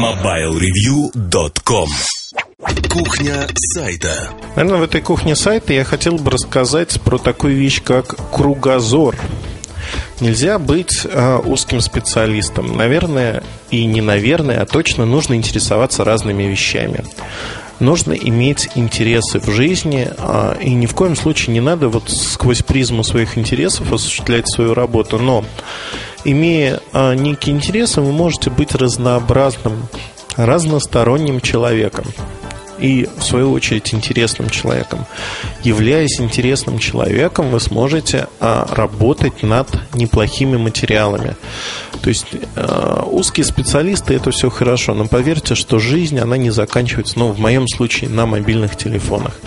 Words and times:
MobileReview.com 0.00 1.90
Кухня 2.88 3.46
сайта 3.54 4.30
Наверное, 4.56 4.78
в 4.78 4.82
этой 4.84 5.02
кухне 5.02 5.36
сайта 5.36 5.74
я 5.74 5.84
хотел 5.84 6.14
бы 6.14 6.30
рассказать 6.30 6.98
про 7.02 7.18
такую 7.18 7.54
вещь, 7.54 7.82
как 7.82 8.16
кругозор. 8.32 9.14
Нельзя 10.20 10.58
быть 10.58 11.04
э, 11.04 11.38
узким 11.44 11.82
специалистом. 11.82 12.78
Наверное, 12.78 13.42
и 13.70 13.84
не 13.84 14.00
наверное, 14.00 14.62
а 14.62 14.66
точно 14.66 15.04
нужно 15.04 15.34
интересоваться 15.34 16.02
разными 16.02 16.44
вещами. 16.44 17.04
Нужно 17.80 18.12
иметь 18.12 18.68
интересы 18.74 19.40
в 19.40 19.50
жизни, 19.50 20.08
э, 20.16 20.56
и 20.62 20.74
ни 20.74 20.84
в 20.84 20.94
коем 20.94 21.16
случае 21.16 21.54
не 21.54 21.60
надо 21.60 21.88
вот 21.88 22.10
сквозь 22.10 22.62
призму 22.62 23.02
своих 23.02 23.38
интересов 23.38 23.90
осуществлять 23.90 24.48
свою 24.48 24.74
работу. 24.74 25.18
Но 25.18 25.44
имея 26.24 26.80
э, 26.92 27.14
некие 27.14 27.56
интересы, 27.56 28.02
вы 28.02 28.12
можете 28.12 28.50
быть 28.50 28.74
разнообразным, 28.74 29.88
разносторонним 30.36 31.40
человеком 31.40 32.04
и, 32.80 33.08
в 33.18 33.22
свою 33.22 33.52
очередь, 33.52 33.92
интересным 33.94 34.50
человеком. 34.50 35.06
Являясь 35.62 36.20
интересным 36.20 36.78
человеком, 36.78 37.50
вы 37.50 37.60
сможете 37.60 38.28
а, 38.40 38.66
работать 38.70 39.42
над 39.42 39.68
неплохими 39.94 40.56
материалами. 40.56 41.36
То 42.02 42.08
есть 42.08 42.26
а, 42.56 43.04
узкие 43.10 43.44
специалисты 43.44 44.14
это 44.14 44.30
все 44.30 44.50
хорошо, 44.50 44.94
но 44.94 45.06
поверьте, 45.06 45.54
что 45.54 45.78
жизнь 45.78 46.18
она 46.18 46.36
не 46.36 46.50
заканчивается, 46.50 47.18
ну, 47.18 47.28
в 47.28 47.38
моем 47.38 47.68
случае, 47.68 48.10
на 48.10 48.26
мобильных 48.26 48.76
телефонах. 48.76 49.38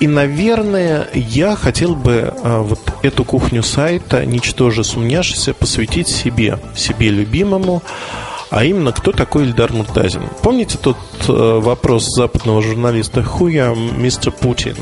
И, 0.00 0.06
наверное, 0.06 1.08
я 1.14 1.54
хотел 1.56 1.94
бы 1.94 2.32
а, 2.42 2.62
вот 2.62 2.80
эту 3.02 3.22
кухню 3.22 3.62
сайта, 3.62 4.24
ничтоже 4.24 4.82
сумняшися, 4.82 5.52
посвятить 5.52 6.08
себе, 6.08 6.58
себе 6.74 7.10
любимому, 7.10 7.82
а 8.50 8.64
именно, 8.64 8.92
кто 8.92 9.12
такой 9.12 9.44
Ильдар 9.44 9.72
Муртазин? 9.72 10.22
Помните 10.42 10.76
тот 10.76 10.96
э, 11.28 11.32
вопрос 11.32 12.06
западного 12.08 12.60
журналиста 12.62 13.22
«Хуя 13.22 13.74
мистер 13.74 14.32
Путин?» 14.32 14.76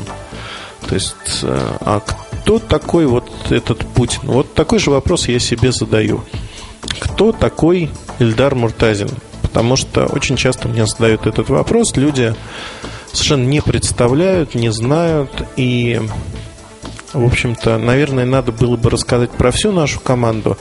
То 0.87 0.95
есть, 0.95 1.43
э, 1.43 1.77
а 1.81 1.99
кто 1.99 2.57
такой 2.57 3.05
вот 3.05 3.29
этот 3.51 3.85
Путин? 3.93 4.21
Вот 4.23 4.55
такой 4.55 4.79
же 4.79 4.89
вопрос 4.89 5.27
я 5.27 5.37
себе 5.37 5.71
задаю. 5.71 6.23
Кто 6.99 7.31
такой 7.31 7.91
Ильдар 8.17 8.55
Муртазин? 8.55 9.09
Потому 9.43 9.75
что 9.75 10.07
очень 10.07 10.35
часто 10.35 10.67
мне 10.67 10.87
задают 10.87 11.27
этот 11.27 11.49
вопрос, 11.49 11.95
люди 11.95 12.33
совершенно 13.11 13.45
не 13.45 13.61
представляют, 13.61 14.55
не 14.55 14.71
знают, 14.71 15.43
и, 15.55 16.01
в 17.13 17.25
общем-то, 17.25 17.77
наверное, 17.77 18.25
надо 18.25 18.51
было 18.51 18.77
бы 18.77 18.89
рассказать 18.89 19.31
про 19.31 19.51
всю 19.51 19.71
нашу 19.71 19.99
команду, 19.99 20.57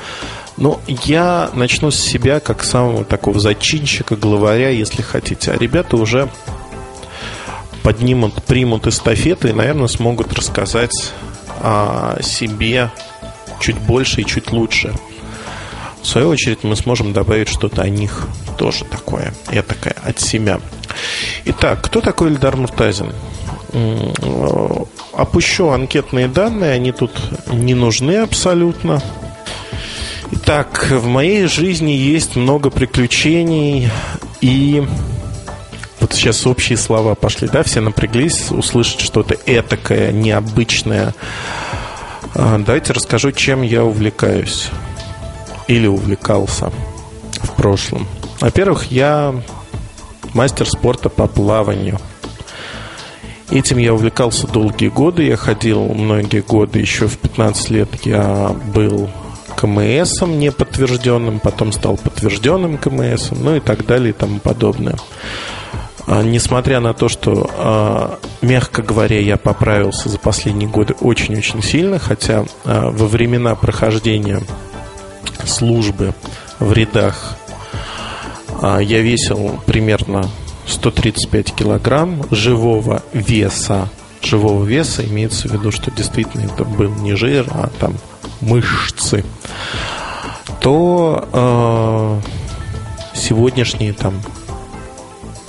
ну, 0.59 0.81
я 0.87 1.51
начну 1.55 1.91
с 1.91 1.99
себя 1.99 2.41
как 2.41 2.65
самого 2.65 3.05
такого 3.05 3.39
зачинщика, 3.39 4.17
главаря, 4.17 4.71
если 4.71 5.03
хотите. 5.03 5.53
А 5.53 5.57
ребята 5.57 5.97
уже 5.97 6.29
поднимут, 7.83 8.43
примут 8.43 8.87
эстафеты 8.87 9.51
и, 9.51 9.53
наверное, 9.53 9.87
смогут 9.87 10.33
рассказать 10.33 11.13
о 11.61 12.19
себе 12.23 12.91
чуть 13.61 13.79
больше 13.79 14.23
и 14.23 14.27
чуть 14.27 14.53
лучше. 14.53 14.93
В 16.03 16.07
свою 16.07 16.29
очередь 16.29 16.65
мы 16.65 16.77
сможем 16.77 17.13
добавить 17.13 17.49
что-то 17.49 17.83
о 17.83 17.89
них 17.89 18.27
тоже 18.57 18.85
такое. 18.85 19.33
Я 19.53 19.63
такая 19.63 19.95
от 20.05 20.21
себя. 20.21 20.61
Итак, 21.45 21.83
кто 21.83 22.01
такой 22.01 22.31
Эльдар 22.31 22.57
Муртазин? 22.57 23.13
Опущу 25.13 25.69
анкетные 25.69 26.29
данные, 26.29 26.73
они 26.73 26.93
тут 26.93 27.13
не 27.53 27.75
нужны 27.75 28.17
абсолютно. 28.17 29.03
Итак, 30.31 30.89
в 30.91 31.07
моей 31.07 31.47
жизни 31.47 31.93
есть 31.93 32.37
много 32.37 32.71
приключений 32.71 33.91
и 34.41 34.87
вот 36.01 36.13
сейчас 36.13 36.47
общие 36.47 36.77
слова 36.77 37.15
пошли, 37.15 37.49
да, 37.49 37.63
все 37.63 37.81
напряглись 37.81 38.51
услышать 38.51 39.01
что-то 39.01 39.37
этакое, 39.47 40.13
необычное. 40.13 41.15
А, 42.35 42.59
давайте 42.59 42.93
расскажу, 42.93 43.33
чем 43.33 43.63
я 43.63 43.85
увлекаюсь 43.85 44.69
или 45.67 45.87
увлекался 45.87 46.73
в 47.43 47.51
прошлом. 47.57 48.07
Во-первых, 48.41 48.93
я 48.93 49.35
мастер 50.35 50.69
спорта 50.69 51.09
по 51.09 51.27
плаванию. 51.27 51.99
Этим 53.51 53.79
я 53.79 53.95
увлекался 53.95 54.47
долгие 54.47 54.89
годы. 54.89 55.25
Я 55.25 55.37
ходил 55.37 55.89
многие 55.89 56.43
годы, 56.43 56.79
еще 56.79 57.09
в 57.09 57.19
15 57.19 57.71
лет 57.71 57.89
я 58.05 58.55
был 58.75 59.11
КМСом 59.59 60.39
неподтвержденным, 60.39 61.41
потом 61.41 61.73
стал 61.73 61.97
подтвержденным 61.97 62.79
КМСом, 62.79 63.39
ну 63.43 63.57
и 63.57 63.61
так 63.61 63.85
далее 63.85 64.11
и 64.11 64.13
тому 64.13 64.39
подобное. 64.39 64.95
А, 66.07 66.23
несмотря 66.23 66.79
на 66.79 66.95
то, 66.95 67.09
что, 67.09 67.51
а, 67.57 68.19
мягко 68.41 68.83
говоря, 68.83 69.21
я 69.21 69.37
поправился 69.37 70.09
за 70.09 70.19
последние 70.19 70.69
годы 70.69 70.95
очень-очень 71.01 71.61
сильно, 71.61 71.99
хотя 71.99 72.45
а, 72.65 72.91
во 72.91 73.09
времена 73.09 73.57
прохождения 73.57 74.43
службы 75.45 76.15
в 76.61 76.73
рядах 76.73 77.37
я 78.63 79.01
весил 79.03 79.61
примерно 79.67 80.29
135 80.67 81.55
килограмм 81.55 82.25
живого 82.31 83.03
веса. 83.13 83.89
Живого 84.21 84.65
веса 84.65 85.05
имеется 85.05 85.49
в 85.49 85.53
виду, 85.53 85.71
что 85.71 85.93
действительно 85.93 86.47
это 86.47 86.65
был 86.65 86.93
не 86.97 87.15
жир, 87.15 87.47
а 87.51 87.71
там 87.79 87.95
мышцы, 88.41 89.25
то 90.61 91.29
э, 91.33 92.21
сегодняшние 93.15 93.93
там 93.93 94.21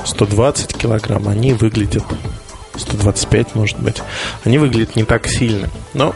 120 0.05 0.75
килограмм, 0.77 1.27
они 1.27 1.53
выглядят 1.53 2.03
125, 2.75 3.55
может 3.55 3.79
быть, 3.79 4.01
они 4.45 4.57
выглядят 4.57 4.95
не 4.95 5.03
так 5.03 5.27
сильно. 5.27 5.69
Но 5.93 6.15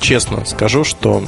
честно 0.00 0.44
скажу, 0.44 0.84
что 0.84 1.22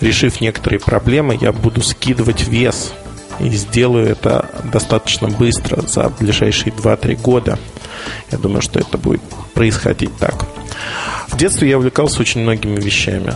решив 0.00 0.40
некоторые 0.40 0.80
проблемы, 0.80 1.38
я 1.40 1.52
буду 1.52 1.82
скидывать 1.82 2.46
вес 2.46 2.92
и 3.38 3.48
сделаю 3.50 4.06
это 4.06 4.50
достаточно 4.64 5.28
быстро, 5.28 5.82
за 5.82 6.08
ближайшие 6.08 6.72
2-3 6.72 7.20
года. 7.20 7.58
Я 8.30 8.38
думаю, 8.38 8.62
что 8.62 8.78
это 8.78 8.98
будет 8.98 9.22
происходить 9.54 10.16
так. 10.18 10.46
В 11.28 11.36
детстве 11.36 11.70
я 11.70 11.78
увлекался 11.78 12.20
очень 12.20 12.42
многими 12.42 12.80
вещами. 12.80 13.34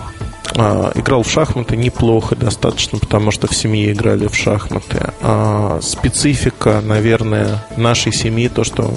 А, 0.57 0.93
играл 0.95 1.23
в 1.23 1.31
шахматы 1.31 1.77
неплохо 1.77 2.37
достаточно, 2.37 2.99
потому 2.99 3.31
что 3.31 3.49
в 3.49 3.55
семье 3.55 3.93
играли 3.93 4.29
в 4.29 4.37
шахматы. 4.37 5.13
А, 5.21 5.81
специфика, 5.83 6.81
наверное, 6.81 7.67
нашей 7.77 8.13
семьи, 8.13 8.49
то, 8.49 8.63
что 8.63 8.93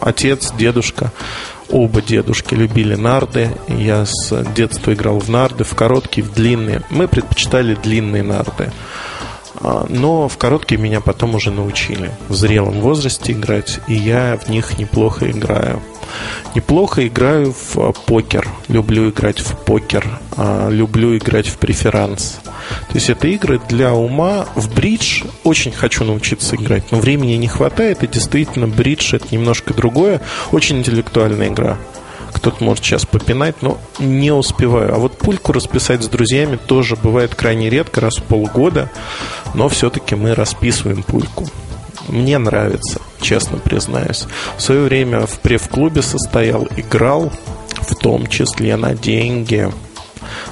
отец, 0.00 0.52
дедушка, 0.56 1.12
оба 1.70 2.00
дедушки 2.00 2.54
любили 2.54 2.94
нарды. 2.94 3.50
Я 3.68 4.06
с 4.06 4.44
детства 4.54 4.94
играл 4.94 5.18
в 5.18 5.28
нарды, 5.28 5.64
в 5.64 5.74
короткие, 5.74 6.26
в 6.26 6.32
длинные. 6.32 6.82
Мы 6.90 7.06
предпочитали 7.06 7.74
длинные 7.74 8.22
нарды. 8.22 8.72
А, 9.64 9.86
но 9.88 10.28
в 10.28 10.36
короткие 10.36 10.78
меня 10.78 11.00
потом 11.00 11.34
уже 11.34 11.50
научили 11.50 12.10
в 12.28 12.34
зрелом 12.34 12.80
возрасте 12.80 13.32
играть, 13.32 13.80
и 13.88 13.94
я 13.94 14.36
в 14.36 14.50
них 14.50 14.78
неплохо 14.78 15.30
играю. 15.30 15.80
Неплохо 16.54 17.06
играю 17.06 17.52
в 17.52 17.78
а, 17.78 17.92
покер. 17.92 18.46
Люблю 18.68 19.08
играть 19.08 19.40
в 19.40 19.56
покер. 19.64 20.20
А, 20.36 20.68
люблю 20.68 21.16
играть 21.16 21.48
в 21.48 21.56
преферанс. 21.56 22.40
То 22.88 22.94
есть 22.94 23.08
это 23.08 23.26
игры 23.28 23.58
для 23.68 23.94
ума. 23.94 24.46
В 24.54 24.72
бридж 24.74 25.24
очень 25.44 25.72
хочу 25.72 26.04
научиться 26.04 26.56
играть, 26.56 26.92
но 26.92 26.98
времени 26.98 27.32
не 27.32 27.48
хватает. 27.48 28.02
И 28.02 28.06
действительно, 28.06 28.68
бридж 28.68 29.14
это 29.14 29.26
немножко 29.30 29.72
другое. 29.72 30.20
Очень 30.52 30.78
интеллектуальная 30.78 31.48
игра. 31.48 31.78
Кто-то 32.44 32.62
может 32.62 32.84
сейчас 32.84 33.06
попинать, 33.06 33.62
но 33.62 33.78
не 33.98 34.30
успеваю. 34.30 34.94
А 34.94 34.98
вот 34.98 35.16
пульку 35.16 35.52
расписать 35.52 36.02
с 36.02 36.08
друзьями 36.08 36.56
тоже 36.56 36.94
бывает 36.94 37.34
крайне 37.34 37.70
редко, 37.70 38.02
раз 38.02 38.18
в 38.18 38.22
полгода. 38.22 38.90
Но 39.54 39.70
все-таки 39.70 40.14
мы 40.14 40.34
расписываем 40.34 41.02
пульку. 41.02 41.48
Мне 42.06 42.36
нравится, 42.36 43.00
честно 43.18 43.56
признаюсь. 43.56 44.26
В 44.58 44.60
свое 44.60 44.82
время 44.82 45.24
в 45.24 45.40
прев-клубе 45.40 46.02
состоял, 46.02 46.68
играл, 46.76 47.32
в 47.80 47.94
том 47.94 48.26
числе 48.26 48.76
на 48.76 48.94
деньги. 48.94 49.72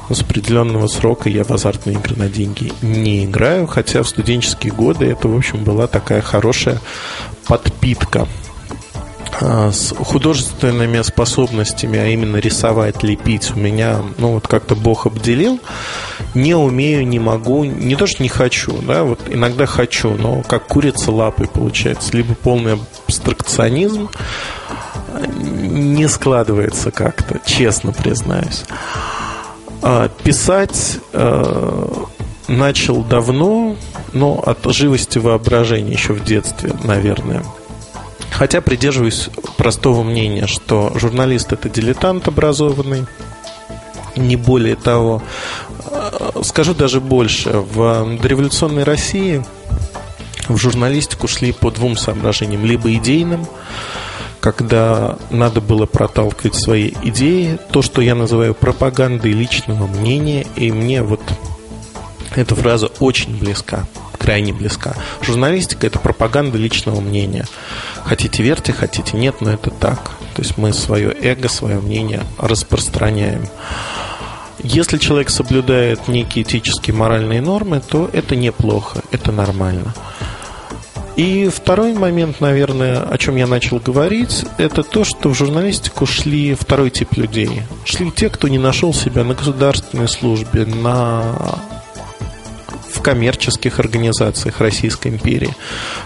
Но 0.09 0.15
с 0.15 0.23
определенного 0.23 0.87
срока 0.87 1.29
я 1.29 1.45
в 1.45 1.51
азартные 1.51 1.97
игры 1.97 2.17
на 2.17 2.31
деньги 2.31 2.73
не 2.81 3.27
играю, 3.27 3.67
хотя 3.67 4.03
в 4.03 4.09
студенческие 4.09 4.73
годы 4.73 5.05
это, 5.11 5.29
в 5.29 5.37
общем, 5.37 5.63
была 5.63 5.89
такая 5.89 6.23
хорошая 6.23 6.81
подпитка 7.47 8.27
с 9.43 9.95
художественными 9.97 11.03
способностями, 11.03 11.99
а 11.99 12.07
именно 12.07 12.37
рисовать, 12.37 13.03
лепить, 13.03 13.53
у 13.55 13.59
меня, 13.59 14.01
ну, 14.19 14.35
вот 14.35 14.47
как-то 14.47 14.75
Бог 14.75 15.07
обделил. 15.07 15.59
Не 16.35 16.55
умею, 16.55 17.07
не 17.07 17.19
могу, 17.19 17.65
не 17.65 17.97
то, 17.97 18.07
что 18.07 18.23
не 18.23 18.29
хочу, 18.29 18.81
да, 18.83 19.05
вот 19.05 19.21
иногда 19.29 19.67
хочу, 19.67 20.11
но 20.11 20.43
как 20.43 20.67
курица 20.67 21.11
лапой 21.11 21.49
получается. 21.49 22.17
Либо 22.17 22.35
полный 22.35 22.79
абстракционизм 23.07 24.09
не 25.21 26.09
складывается 26.09 26.91
как-то, 26.91 27.41
честно 27.45 27.93
признаюсь. 27.93 28.65
А, 29.83 30.09
писать 30.09 30.99
а, 31.13 32.07
начал 32.49 33.03
давно, 33.03 33.77
но 34.13 34.43
от 34.45 34.65
живости 34.73 35.19
воображения 35.19 35.93
еще 35.93 36.13
в 36.13 36.25
детстве, 36.25 36.73
наверное. 36.85 37.45
Хотя 38.43 38.61
придерживаюсь 38.61 39.29
простого 39.57 40.03
мнения, 40.03 40.49
что 40.49 40.91
журналист 40.97 41.53
это 41.53 41.69
дилетант 41.69 42.27
образованный, 42.27 43.07
не 44.17 44.35
более 44.35 44.75
того. 44.75 45.23
Скажу 46.43 46.75
даже 46.75 47.01
больше. 47.01 47.51
В 47.51 48.19
дореволюционной 48.21 48.83
России 48.83 49.45
в 50.49 50.57
журналистику 50.57 51.29
шли 51.29 51.53
по 51.53 51.71
двум 51.71 51.97
соображениям. 51.97 52.65
Либо 52.65 52.93
идейным, 52.95 53.47
когда 54.41 55.19
надо 55.31 55.61
было 55.61 55.87
проталкивать 55.87 56.57
свои 56.57 56.95
идеи, 57.05 57.61
то, 57.71 57.81
что 57.81 58.03
я 58.03 58.17
называю 58.17 58.55
пропагандой 58.55 59.31
личного 59.31 59.87
мнения, 59.87 60.49
и 60.57 60.73
мне 60.73 61.05
вот 61.05 61.21
эта 62.35 62.57
фраза 62.57 62.89
очень 62.99 63.39
близка, 63.39 63.85
крайне 64.19 64.53
близка. 64.53 64.97
Журналистика– 65.21 65.87
это 65.89 66.01
пропаганда 66.01 66.59
личного 66.59 67.01
мнения. 67.01 67.47
Хотите 68.05 68.43
верьте, 68.43 68.73
хотите 68.73 69.17
нет, 69.17 69.41
но 69.41 69.51
это 69.51 69.71
так. 69.71 70.13
То 70.35 70.43
есть 70.43 70.57
мы 70.57 70.73
свое 70.73 71.15
эго, 71.21 71.49
свое 71.49 71.81
мнение 71.81 72.25
распространяем. 72.39 73.47
Если 74.63 74.99
человек 74.99 75.31
соблюдает 75.31 76.09
некие 76.09 76.45
этические 76.45 76.95
моральные 76.95 77.41
нормы, 77.41 77.81
то 77.81 78.09
это 78.13 78.37
неплохо, 78.37 79.03
это 79.11 79.33
нормально. 79.33 79.95
И 81.17 81.51
второй 81.55 81.93
момент, 81.93 82.41
наверное, 82.41 83.03
о 83.03 83.19
чем 83.19 83.37
я 83.37 83.47
начал 83.47 83.79
говорить, 83.79 84.45
это 84.57 84.83
то, 84.83 85.05
что 85.05 85.29
в 85.29 85.35
журналистику 85.35 86.07
шли 86.07 86.55
второй 86.55 86.91
тип 86.91 87.15
людей. 87.17 87.63
Шли 87.85 88.11
те, 88.11 88.31
кто 88.31 88.49
не 88.49 88.59
нашел 88.59 88.95
себя 88.95 89.23
на 89.23 89.35
государственной 89.35 90.09
службе, 90.09 90.65
на 90.65 91.59
коммерческих 93.03 93.79
организациях 93.79 94.61
Российской 94.61 95.09
империи. 95.09 95.55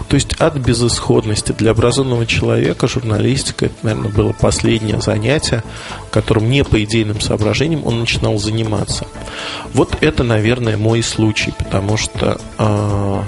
То 0.09 0.15
есть 0.15 0.35
от 0.35 0.57
безысходности 0.57 1.53
для 1.53 1.73
образованного 1.73 2.27
человека 2.27 2.89
журналистика, 2.89 3.67
это, 3.67 3.75
наверное, 3.83 4.11
было 4.11 4.33
последнее 4.33 5.01
занятие, 5.01 5.63
которым 6.11 6.51
не 6.51 6.65
по 6.65 6.83
идейным 6.83 7.21
соображениям 7.21 7.87
он 7.87 8.01
начинал 8.01 8.39
заниматься. 8.39 9.07
Вот 9.75 9.99
это, 10.01 10.25
наверное, 10.25 10.77
мой 10.77 11.03
случай, 11.03 11.53
потому 11.57 11.97
что 11.97 12.41
э, 12.59 13.23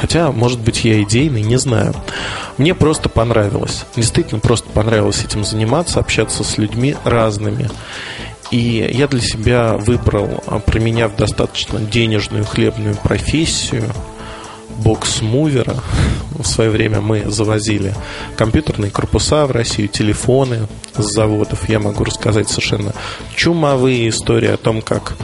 Хотя, 0.00 0.32
может 0.32 0.60
быть, 0.60 0.82
я 0.86 1.02
идейный, 1.02 1.42
не 1.42 1.58
знаю. 1.58 1.94
Мне 2.56 2.74
просто 2.74 3.10
понравилось. 3.10 3.84
Действительно, 3.96 4.40
просто 4.40 4.70
понравилось 4.70 5.22
этим 5.22 5.44
заниматься, 5.44 6.00
общаться 6.00 6.42
с 6.42 6.56
людьми 6.56 6.96
разными. 7.04 7.68
И 8.50 8.90
я 8.92 9.06
для 9.06 9.20
себя 9.20 9.76
выбрал, 9.76 10.42
а, 10.46 10.58
применяв 10.58 11.16
достаточно 11.16 11.78
денежную 11.78 12.44
хлебную 12.44 12.96
профессию, 12.96 13.84
бокс-мувера. 14.82 15.76
В 16.38 16.44
свое 16.46 16.70
время 16.70 17.00
мы 17.00 17.30
завозили 17.30 17.94
компьютерные 18.36 18.90
корпуса 18.90 19.46
в 19.46 19.50
Россию, 19.50 19.88
телефоны 19.88 20.68
с 20.96 21.04
заводов. 21.04 21.68
Я 21.68 21.78
могу 21.80 22.04
рассказать 22.04 22.48
совершенно 22.48 22.94
чумовые 23.36 24.08
истории 24.08 24.48
о 24.48 24.56
том, 24.56 24.80
как 24.80 25.14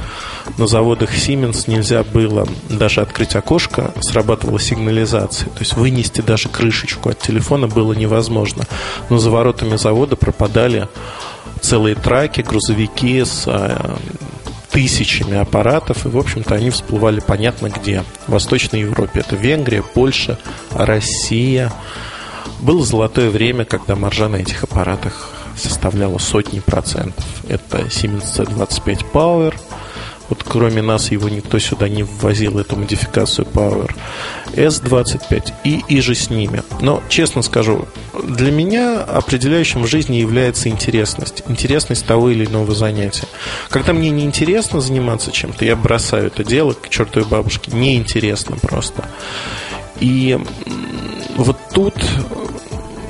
на 0.59 0.67
заводах 0.67 1.15
Siemens 1.15 1.65
нельзя 1.67 2.05
было 2.05 2.47
даже 2.69 3.01
открыть 3.01 3.35
окошко, 3.35 3.93
срабатывала 4.01 4.61
сигнализация. 4.61 5.49
То 5.51 5.61
есть 5.61 5.75
вынести 5.75 6.21
даже 6.21 6.49
крышечку 6.49 7.09
от 7.09 7.19
телефона 7.19 7.67
было 7.67 7.93
невозможно. 7.93 8.65
Но 9.11 9.19
за 9.19 9.31
воротами 9.31 9.77
завода 9.77 10.17
пропадали 10.17 10.89
целые 11.61 11.95
траки, 11.95 12.41
грузовики 12.41 13.25
с 13.25 13.45
э, 13.47 13.97
тысячами 14.71 15.37
аппаратов, 15.37 16.07
и, 16.07 16.09
в 16.09 16.19
общем-то, 16.19 16.55
они 16.55 16.71
всплывали 16.71 17.21
понятно 17.21 17.69
где. 17.69 18.05
В 18.27 18.33
Восточной 18.33 18.81
Европе. 18.81 19.21
Это 19.21 19.37
Венгрия, 19.37 19.83
Польша, 19.83 20.39
Россия. 20.71 21.73
Было 22.61 22.85
золотое 22.85 23.31
время, 23.31 23.65
когда 23.65 23.97
маржа 23.97 24.29
на 24.29 24.37
этих 24.37 24.65
аппаратах 24.65 25.31
составляла 25.57 26.19
сотни 26.19 26.61
процентов. 26.61 27.25
Это 27.49 27.79
Siemens 27.83 28.25
C25 28.37 29.13
Power– 29.13 29.55
вот 30.29 30.43
кроме 30.45 30.83
нас 30.83 31.11
его 31.11 31.29
никто 31.29 31.59
сюда 31.59 31.89
не 31.89 32.03
ввозил, 32.03 32.59
эту 32.59 32.77
модификацию 32.77 33.47
Power. 33.47 33.95
S25 34.53 35.53
и 35.65 35.85
и 35.89 36.01
же 36.01 36.15
с 36.15 36.31
ними. 36.31 36.63
Но, 36.81 37.03
честно 37.09 37.43
скажу, 37.43 37.87
для 38.25 38.51
меня 38.51 39.01
определяющим 39.01 39.83
в 39.83 39.87
жизни 39.87 40.17
является 40.17 40.69
интересность. 40.69 41.43
Интересность 41.49 42.07
того 42.07 42.31
или 42.31 42.47
иного 42.47 42.75
занятия. 42.75 43.27
Когда 43.69 43.93
мне 43.93 44.11
неинтересно 44.11 44.81
заниматься 44.81 45.31
чем-то, 45.31 45.65
я 45.65 45.77
бросаю 45.77 46.29
это 46.29 46.45
дело 46.45 46.73
к 46.73 46.89
чертовой 46.89 47.29
бабушке. 47.29 47.71
Неинтересно 47.73 48.57
просто. 48.57 49.05
И 50.01 50.39
вот 51.37 51.59
тут 51.73 51.95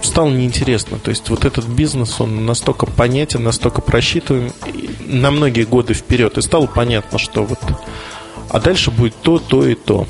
стало 0.02 0.30
неинтересно. 0.30 0.98
То 0.98 1.10
есть 1.10 1.28
вот 1.30 1.44
этот 1.44 1.66
бизнес, 1.66 2.20
он 2.20 2.46
настолько 2.46 2.86
понятен, 2.86 3.42
настолько 3.42 3.82
просчитываем 3.82 4.52
на 5.06 5.30
многие 5.30 5.64
годы 5.64 5.94
вперед. 5.94 6.38
И 6.38 6.42
стало 6.42 6.66
понятно, 6.66 7.18
что 7.18 7.44
вот 7.44 7.58
а 8.48 8.60
дальше 8.60 8.90
будет 8.90 9.14
то, 9.22 9.38
то 9.38 9.66
и 9.66 9.74
то. 9.74 10.06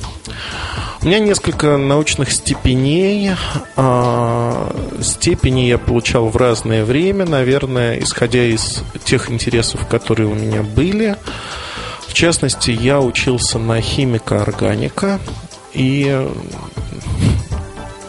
У 1.02 1.06
меня 1.06 1.18
несколько 1.18 1.76
научных 1.76 2.32
степеней. 2.32 3.32
А, 3.76 4.74
степени 5.00 5.60
я 5.62 5.78
получал 5.78 6.28
в 6.28 6.36
разное 6.36 6.84
время, 6.84 7.24
наверное, 7.24 7.98
исходя 8.00 8.44
из 8.44 8.82
тех 9.04 9.30
интересов, 9.30 9.86
которые 9.88 10.28
у 10.28 10.34
меня 10.34 10.62
были. 10.62 11.16
В 12.08 12.12
частности, 12.12 12.70
я 12.70 13.00
учился 13.00 13.58
на 13.58 13.80
химика-органика 13.80 15.20
и 15.72 16.26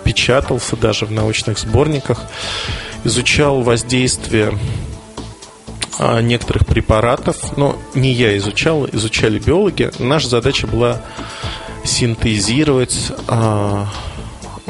печатался 0.04 0.76
даже 0.76 1.06
в 1.06 1.12
научных 1.12 1.60
сборниках, 1.60 2.22
изучал 3.04 3.62
воздействие 3.62 4.58
некоторых 6.22 6.66
препаратов, 6.66 7.58
но 7.58 7.78
не 7.96 8.12
я 8.12 8.38
изучал, 8.38 8.88
изучали 8.92 9.40
биологи. 9.40 9.92
Наша 10.00 10.30
задача 10.30 10.68
была 10.68 11.02
синтезировать 11.84 13.12
а, 13.28 13.88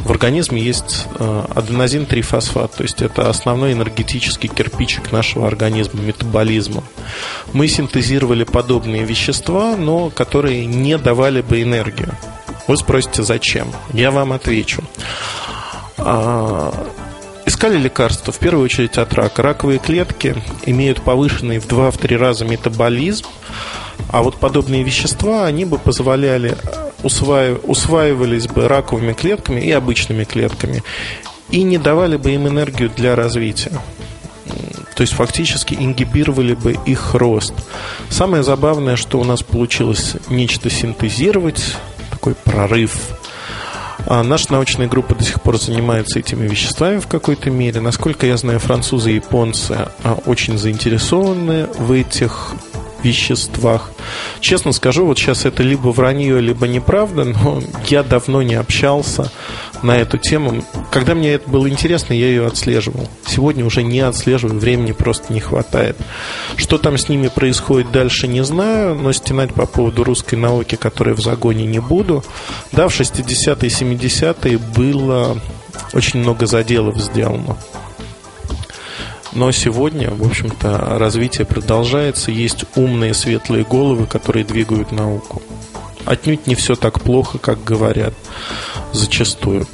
в 0.08 0.12
организме 0.12 0.62
есть 0.62 1.06
а, 1.20 1.50
аденозин-трифосфат, 1.54 2.78
то 2.78 2.84
есть 2.84 3.02
это 3.02 3.30
основной 3.30 3.74
энергетический 3.74 4.48
кирпичик 4.48 5.12
нашего 5.12 5.48
организма, 5.48 6.00
метаболизма. 6.02 6.84
Мы 7.52 7.68
синтезировали 7.68 8.46
подобные 8.46 9.04
вещества, 9.04 9.76
но 9.76 10.10
которые 10.10 10.66
не 10.66 10.98
давали 10.98 11.42
бы 11.42 11.62
энергию. 11.62 12.14
Вы 12.68 12.78
спросите, 12.78 13.24
зачем? 13.24 13.74
Я 13.92 14.12
вам 14.12 14.32
отвечу. 14.32 14.82
Искали 17.48 17.78
лекарства, 17.78 18.34
в 18.34 18.40
первую 18.40 18.66
очередь 18.66 18.98
от 18.98 19.14
рака. 19.14 19.42
Раковые 19.42 19.80
клетки 19.80 20.36
имеют 20.66 21.02
повышенный 21.02 21.60
в 21.60 21.68
2-3 21.68 22.18
раза 22.18 22.44
метаболизм, 22.44 23.26
а 24.10 24.22
вот 24.22 24.36
подобные 24.36 24.84
вещества, 24.84 25.46
они 25.46 25.64
бы 25.64 25.78
позволяли 25.78 26.58
усваив... 27.04 27.60
усваивались 27.64 28.48
бы 28.48 28.68
раковыми 28.68 29.14
клетками 29.14 29.62
и 29.62 29.72
обычными 29.72 30.26
клетками 30.26 30.84
и 31.50 31.64
не 31.64 31.78
давали 31.78 32.18
бы 32.18 32.32
им 32.32 32.50
энергию 32.50 32.92
для 32.94 33.16
развития. 33.16 33.72
То 34.96 35.02
есть 35.02 35.14
фактически 35.14 35.74
ингибировали 35.74 36.54
бы 36.54 36.78
их 36.86 37.14
рост. 37.14 37.54
Самое 38.10 38.44
забавное, 38.44 38.98
что 38.98 39.22
у 39.22 39.24
нас 39.24 39.42
получилось 39.42 40.16
нечто 40.28 40.70
синтезировать, 40.70 41.78
такой 42.12 42.36
прорыв. 42.36 42.94
А 44.10 44.24
наша 44.24 44.54
научная 44.54 44.88
группа 44.88 45.14
до 45.16 45.24
сих 45.24 45.42
пор 45.42 45.60
занимается 45.60 46.20
этими 46.20 46.48
веществами 46.48 47.00
в 47.00 47.08
какой-то 47.08 47.50
мере. 47.50 47.82
Насколько 47.82 48.26
я 48.26 48.38
знаю, 48.38 48.60
французы 48.60 49.12
и 49.12 49.16
японцы 49.16 49.90
а, 50.04 50.18
очень 50.26 50.58
заинтересованы 50.58 51.68
в 51.78 51.92
этих 51.92 52.54
веществах. 53.04 53.92
Честно 54.40 54.72
скажу, 54.72 55.06
вот 55.06 55.18
сейчас 55.18 55.46
это 55.46 55.64
либо 55.64 55.90
вранье, 55.90 56.40
либо 56.40 56.68
неправда, 56.68 57.24
но 57.24 57.62
я 57.88 58.04
давно 58.04 58.42
не 58.42 58.56
общался 58.56 59.32
на 59.84 59.96
эту 59.96 60.18
тему. 60.18 60.64
Когда 60.92 61.16
мне 61.16 61.34
это 61.34 61.50
было 61.50 61.70
интересно, 61.70 62.14
я 62.14 62.28
ее 62.28 62.46
отслеживал. 62.46 63.08
Сегодня 63.26 63.66
уже 63.66 63.84
не 63.84 64.00
отслеживаю, 64.00 64.60
времени 64.60 64.92
просто 64.92 65.32
не 65.34 65.40
хватает. 65.40 65.98
Что 66.56 66.78
там 66.78 66.98
с 66.98 67.10
ними 67.10 67.28
происходит 67.28 67.92
дальше, 67.92 68.28
не 68.28 68.44
знаю, 68.44 68.96
но 68.96 69.12
стенать 69.12 69.54
по 69.54 69.66
поводу 69.66 70.04
русской 70.04 70.36
науки, 70.36 70.76
которая 70.76 71.16
в 71.16 71.20
загоне, 71.20 71.66
не 71.66 71.80
буду. 71.80 72.24
Да, 72.72 72.88
в 72.88 73.00
60-е 73.00 73.68
и 73.68 73.70
70-е 73.70 74.58
было 74.58 75.40
очень 75.94 76.20
много 76.20 76.46
заделов 76.46 76.98
сделано. 76.98 77.58
Но 79.34 79.52
сегодня, 79.52 80.10
в 80.10 80.26
общем-то, 80.26 80.98
развитие 80.98 81.46
продолжается. 81.46 82.32
Есть 82.32 82.66
умные, 82.76 83.14
светлые 83.14 83.64
головы, 83.64 84.06
которые 84.06 84.46
двигают 84.46 84.92
науку. 84.92 85.42
Отнюдь 86.06 86.48
не 86.48 86.56
все 86.56 86.76
так 86.76 87.02
плохо, 87.02 87.38
как 87.38 87.64
говорят 87.64 88.14
зачастую. 88.94 89.68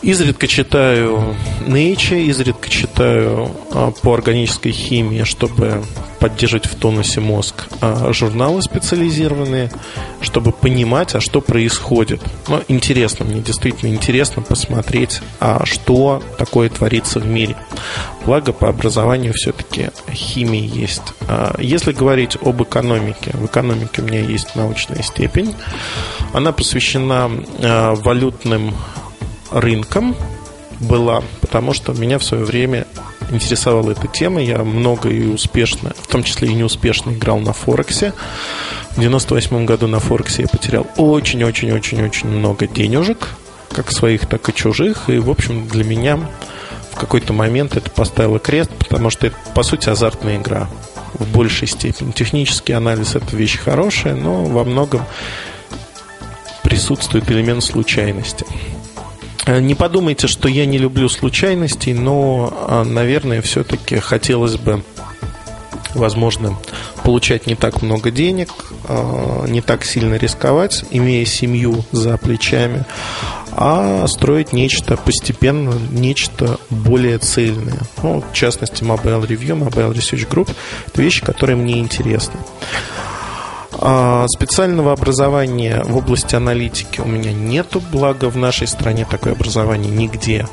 Изредка 0.00 0.46
читаю 0.46 1.34
Nature, 1.66 2.22
изредка 2.22 2.70
читаю 2.70 3.50
а, 3.72 3.90
по 3.90 4.14
органической 4.14 4.70
химии, 4.70 5.24
чтобы 5.24 5.82
поддерживать 6.20 6.66
в 6.66 6.76
тонусе 6.76 7.20
мозг, 7.20 7.66
а 7.80 8.12
журналы 8.12 8.62
специализированные, 8.62 9.72
чтобы 10.20 10.52
понимать, 10.52 11.16
а 11.16 11.20
что 11.20 11.40
происходит. 11.40 12.22
Но 12.48 12.62
интересно, 12.68 13.24
мне 13.24 13.40
действительно 13.40 13.92
интересно 13.92 14.40
посмотреть, 14.42 15.20
а 15.40 15.66
что 15.66 16.22
такое 16.38 16.68
творится 16.68 17.18
в 17.18 17.26
мире. 17.26 17.56
Благо, 18.24 18.52
по 18.52 18.68
образованию 18.68 19.32
все-таки 19.34 19.90
химии 20.12 20.64
есть. 20.64 21.14
А 21.26 21.56
если 21.58 21.92
говорить 21.92 22.36
об 22.40 22.62
экономике, 22.62 23.32
в 23.34 23.46
экономике 23.46 24.02
у 24.02 24.04
меня 24.04 24.20
есть 24.20 24.54
научная 24.54 25.02
степень. 25.02 25.56
Она 26.32 26.52
посвящена 26.52 27.30
валютным 27.96 28.74
рынкам 29.50 30.16
была, 30.80 31.22
потому 31.40 31.72
что 31.72 31.92
меня 31.92 32.18
в 32.18 32.24
свое 32.24 32.44
время 32.44 32.86
интересовала 33.30 33.90
эта 33.92 34.06
тема. 34.06 34.40
Я 34.40 34.58
много 34.58 35.08
и 35.08 35.26
успешно, 35.26 35.92
в 36.00 36.06
том 36.06 36.22
числе 36.22 36.48
и 36.48 36.54
неуспешно 36.54 37.10
играл 37.10 37.38
на 37.38 37.52
Форексе. 37.52 38.12
В 38.96 39.00
98 39.00 39.64
году 39.64 39.86
на 39.86 40.00
Форексе 40.00 40.42
я 40.42 40.48
потерял 40.48 40.86
очень-очень-очень-очень 40.96 42.28
много 42.28 42.66
денежек, 42.66 43.28
как 43.72 43.90
своих, 43.90 44.26
так 44.26 44.48
и 44.48 44.54
чужих. 44.54 45.08
И, 45.08 45.18
в 45.18 45.30
общем, 45.30 45.66
для 45.68 45.84
меня 45.84 46.18
в 46.92 46.98
какой-то 46.98 47.32
момент 47.32 47.76
это 47.76 47.90
поставило 47.90 48.38
крест, 48.38 48.70
потому 48.78 49.10
что 49.10 49.28
это, 49.28 49.36
по 49.54 49.62
сути, 49.62 49.88
азартная 49.88 50.38
игра 50.38 50.68
в 51.14 51.26
большей 51.32 51.68
степени. 51.68 52.12
Технический 52.12 52.72
анализ– 52.72 53.14
это 53.14 53.36
вещь 53.36 53.58
хорошая, 53.58 54.14
но 54.14 54.44
во 54.44 54.64
многом 54.64 55.02
присутствует 56.62 57.30
элемент 57.30 57.64
случайности. 57.64 58.44
Э, 59.48 59.60
не 59.60 59.74
подумайте, 59.74 60.26
что 60.26 60.46
я 60.46 60.66
не 60.66 60.76
люблю 60.76 61.08
случайностей, 61.08 61.94
но, 61.94 62.52
а, 62.52 62.84
наверное, 62.84 63.40
все-таки 63.40 63.96
хотелось 63.96 64.56
бы, 64.56 64.82
возможно, 65.94 66.58
получать 67.02 67.46
не 67.46 67.54
так 67.54 67.80
много 67.80 68.10
денег, 68.10 68.50
а, 68.84 69.46
не 69.46 69.62
так 69.62 69.86
сильно 69.86 70.16
рисковать, 70.16 70.84
имея 70.90 71.24
семью 71.24 71.82
за 71.92 72.18
плечами, 72.18 72.84
а 73.52 74.06
строить 74.06 74.52
нечто 74.52 74.98
постепенно, 74.98 75.72
нечто 75.92 76.60
более 76.68 77.16
цельное. 77.16 77.80
Ну, 78.02 78.22
в 78.30 78.34
частности, 78.34 78.82
Mobile 78.82 79.26
Review, 79.26 79.58
Mobile 79.58 79.94
Research 79.94 80.28
Group– 80.28 80.54
это 80.88 81.00
вещи, 81.00 81.24
которые 81.24 81.56
мне 81.56 81.78
интересны. 81.78 82.34
А 83.72 84.26
специального 84.28 84.92
образования 84.92 85.82
в 85.84 85.96
области 85.96 86.34
аналитики 86.34 87.00
у 87.00 87.06
меня 87.06 87.32
нету, 87.32 87.82
благо 87.92 88.30
в 88.30 88.36
нашей 88.36 88.66
стране 88.66 89.06
такое 89.08 89.34
образование 89.34 89.90
нигде 89.92 90.46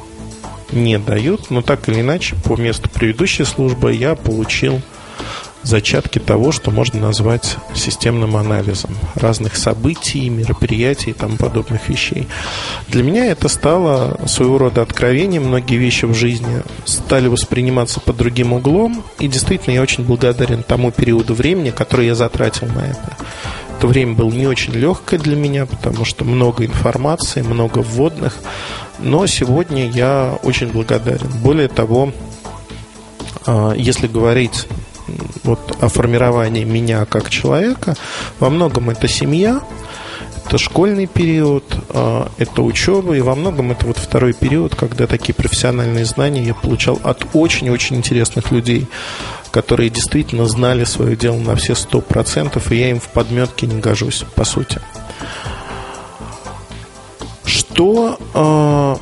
не 0.72 1.00
дают, 1.00 1.50
но 1.50 1.62
так 1.62 1.88
или 1.88 2.02
иначе 2.02 2.36
по 2.44 2.56
месту 2.56 2.90
предыдущей 2.90 3.46
службы 3.46 3.94
я 3.94 4.16
получил 4.16 4.82
зачатки 5.66 6.20
того, 6.20 6.52
что 6.52 6.72
можно 6.72 7.00
назвать 7.00 7.58
системным 7.74 8.38
анализом 8.38 8.92
разных 9.16 9.58
событий, 9.58 10.30
мероприятий 10.30 11.10
и 11.10 11.14
тому 11.14 11.38
подобных 11.38 11.90
вещей. 11.90 12.28
Для 12.88 13.04
меня 13.04 13.26
это 13.26 13.50
стало 13.50 14.20
своего 14.28 14.60
рода 14.60 14.84
откровением. 14.84 15.48
Многие 15.48 15.78
вещи 15.78 16.06
в 16.06 16.14
жизни 16.14 16.62
стали 16.86 17.28
восприниматься 17.28 18.00
под 18.00 18.16
другим 18.18 18.54
углом. 18.54 19.04
И 19.20 19.28
действительно, 19.28 19.74
я 19.74 19.82
очень 19.82 20.04
благодарен 20.04 20.64
тому 20.64 20.92
периоду 20.92 21.34
времени, 21.34 21.72
который 21.72 22.06
я 22.06 22.16
затратил 22.16 22.68
на 22.68 22.82
это. 22.82 23.18
Это 23.78 23.88
время 23.88 24.14
было 24.14 24.32
не 24.32 24.48
очень 24.48 24.74
легкое 24.74 25.20
для 25.20 25.36
меня, 25.36 25.66
потому 25.66 26.06
что 26.06 26.24
много 26.24 26.66
информации, 26.66 27.42
много 27.42 27.80
вводных. 27.80 28.38
Но 29.00 29.26
сегодня 29.28 29.90
я 29.90 30.38
очень 30.44 30.68
благодарен. 30.68 31.30
Более 31.44 31.68
того, 31.68 32.14
а, 33.46 33.74
если 33.74 34.08
говорить 34.08 34.68
вот 35.44 35.78
о 35.82 35.90
формировании 35.90 36.64
меня 36.64 37.06
как 37.06 37.30
человека. 37.30 37.96
Во 38.40 38.50
многом 38.50 38.90
это 38.90 39.08
семья, 39.08 39.62
это 40.46 40.58
школьный 40.58 41.08
период, 41.08 41.64
а, 41.90 42.32
это 42.38 42.62
учеба, 42.62 43.16
и 43.16 43.22
во 43.22 43.36
многом 43.36 43.72
это 43.72 43.86
вот 43.88 43.98
второй 43.98 44.34
период, 44.34 44.76
когда 44.76 45.08
такие 45.08 45.34
профессиональные 45.34 46.06
знания 46.06 46.44
я 46.44 46.54
получал 46.54 47.00
от 47.04 47.26
очень-очень 47.34 47.96
интересных 47.96 48.52
людей, 48.52 48.88
которые 49.52 49.90
действительно 49.90 50.46
знали 50.46 50.84
свое 50.84 51.16
дело 51.16 51.38
на 51.38 51.56
все 51.56 51.76
сто 51.76 52.02
процентов, 52.02 52.72
и 52.72 52.78
я 52.78 52.92
им 52.92 53.00
в 53.00 53.08
подметке 53.10 53.66
не 53.68 53.80
гожусь, 53.80 54.24
по 54.36 54.44
сути. 54.44 54.80
Что 57.46 58.20
а, 58.34 58.98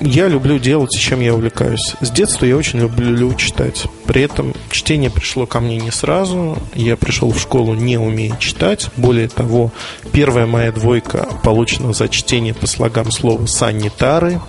я 0.00 0.28
люблю 0.28 0.58
делать 0.58 0.96
чем 0.96 1.20
я 1.20 1.34
увлекаюсь. 1.34 1.94
С 2.00 2.10
детства 2.10 2.46
я 2.46 2.56
очень 2.56 2.80
люблю 2.80 3.34
читать. 3.34 3.86
При 4.06 4.22
этом 4.22 4.54
чтение 4.70 5.10
пришло 5.10 5.46
ко 5.46 5.60
мне 5.60 5.76
не 5.76 5.90
сразу. 5.90 6.58
Я 6.74 6.96
пришел 6.96 7.30
в 7.30 7.40
школу 7.40 7.74
не 7.74 7.98
умея 7.98 8.36
читать. 8.38 8.88
Более 8.96 9.28
того, 9.28 9.72
первая 10.12 10.46
моя 10.46 10.72
двойка 10.72 11.28
получена 11.42 11.92
за 11.92 12.08
чтение 12.08 12.54
по 12.54 12.66
слогам 12.66 13.10
слова 13.10 13.46
«санитары». 13.46 14.40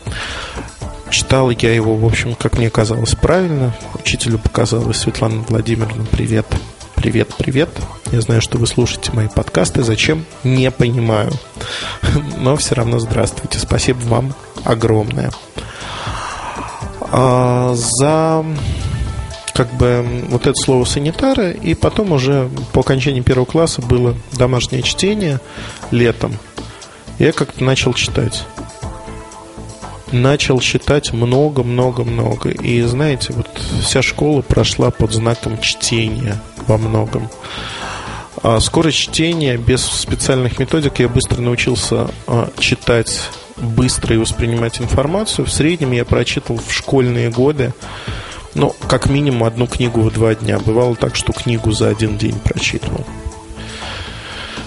Читал 1.09 1.49
я 1.49 1.73
его, 1.73 1.97
в 1.97 2.05
общем, 2.05 2.35
как 2.35 2.57
мне 2.57 2.69
казалось, 2.69 3.15
правильно. 3.15 3.75
Учителю 3.95 4.39
показалось, 4.39 4.97
Светлана 4.97 5.43
Владимировна. 5.49 6.05
Привет, 6.09 6.45
привет. 7.01 7.69
Я 8.11 8.21
знаю, 8.21 8.41
что 8.41 8.59
вы 8.59 8.67
слушаете 8.67 9.11
мои 9.13 9.27
подкасты. 9.27 9.81
Зачем? 9.81 10.23
Не 10.43 10.69
понимаю. 10.69 11.31
Но 12.37 12.55
все 12.57 12.75
равно 12.75 12.99
здравствуйте. 12.99 13.57
Спасибо 13.57 13.97
вам 14.01 14.35
огромное. 14.65 15.31
А, 17.01 17.73
за 17.73 18.45
как 19.53 19.73
бы 19.73 20.05
вот 20.29 20.45
это 20.45 20.53
слово 20.53 20.85
санитары, 20.85 21.51
и 21.53 21.73
потом 21.73 22.11
уже 22.11 22.49
по 22.71 22.81
окончании 22.81 23.21
первого 23.21 23.45
класса 23.45 23.81
было 23.81 24.15
домашнее 24.33 24.83
чтение 24.83 25.39
летом. 25.89 26.37
Я 27.17 27.31
как-то 27.31 27.63
начал 27.63 27.93
читать. 27.93 28.45
Начал 30.11 30.59
читать 30.59 31.13
много-много-много. 31.13 32.49
И 32.49 32.81
знаете, 32.81 33.33
вот 33.33 33.47
вся 33.81 34.03
школа 34.03 34.41
прошла 34.41 34.91
под 34.91 35.13
знаком 35.13 35.59
чтения 35.61 36.39
во 36.71 36.77
многом. 36.77 37.29
А 38.43 38.59
скорость 38.61 38.97
чтения 38.97 39.57
без 39.57 39.83
специальных 39.83 40.57
методик 40.57 40.99
я 40.99 41.09
быстро 41.09 41.41
научился 41.41 42.09
а, 42.27 42.49
читать 42.57 43.21
быстро 43.57 44.15
и 44.15 44.17
воспринимать 44.17 44.79
информацию. 44.79 45.45
В 45.45 45.51
среднем 45.51 45.91
я 45.91 46.05
прочитал 46.05 46.57
в 46.57 46.71
школьные 46.71 47.29
годы, 47.29 47.73
ну, 48.55 48.73
как 48.87 49.09
минимум 49.09 49.43
одну 49.43 49.67
книгу 49.67 50.01
в 50.01 50.13
два 50.13 50.33
дня. 50.33 50.59
Бывало 50.59 50.95
так, 50.95 51.15
что 51.15 51.33
книгу 51.33 51.71
за 51.71 51.89
один 51.89 52.17
день 52.17 52.39
прочитывал. 52.39 53.05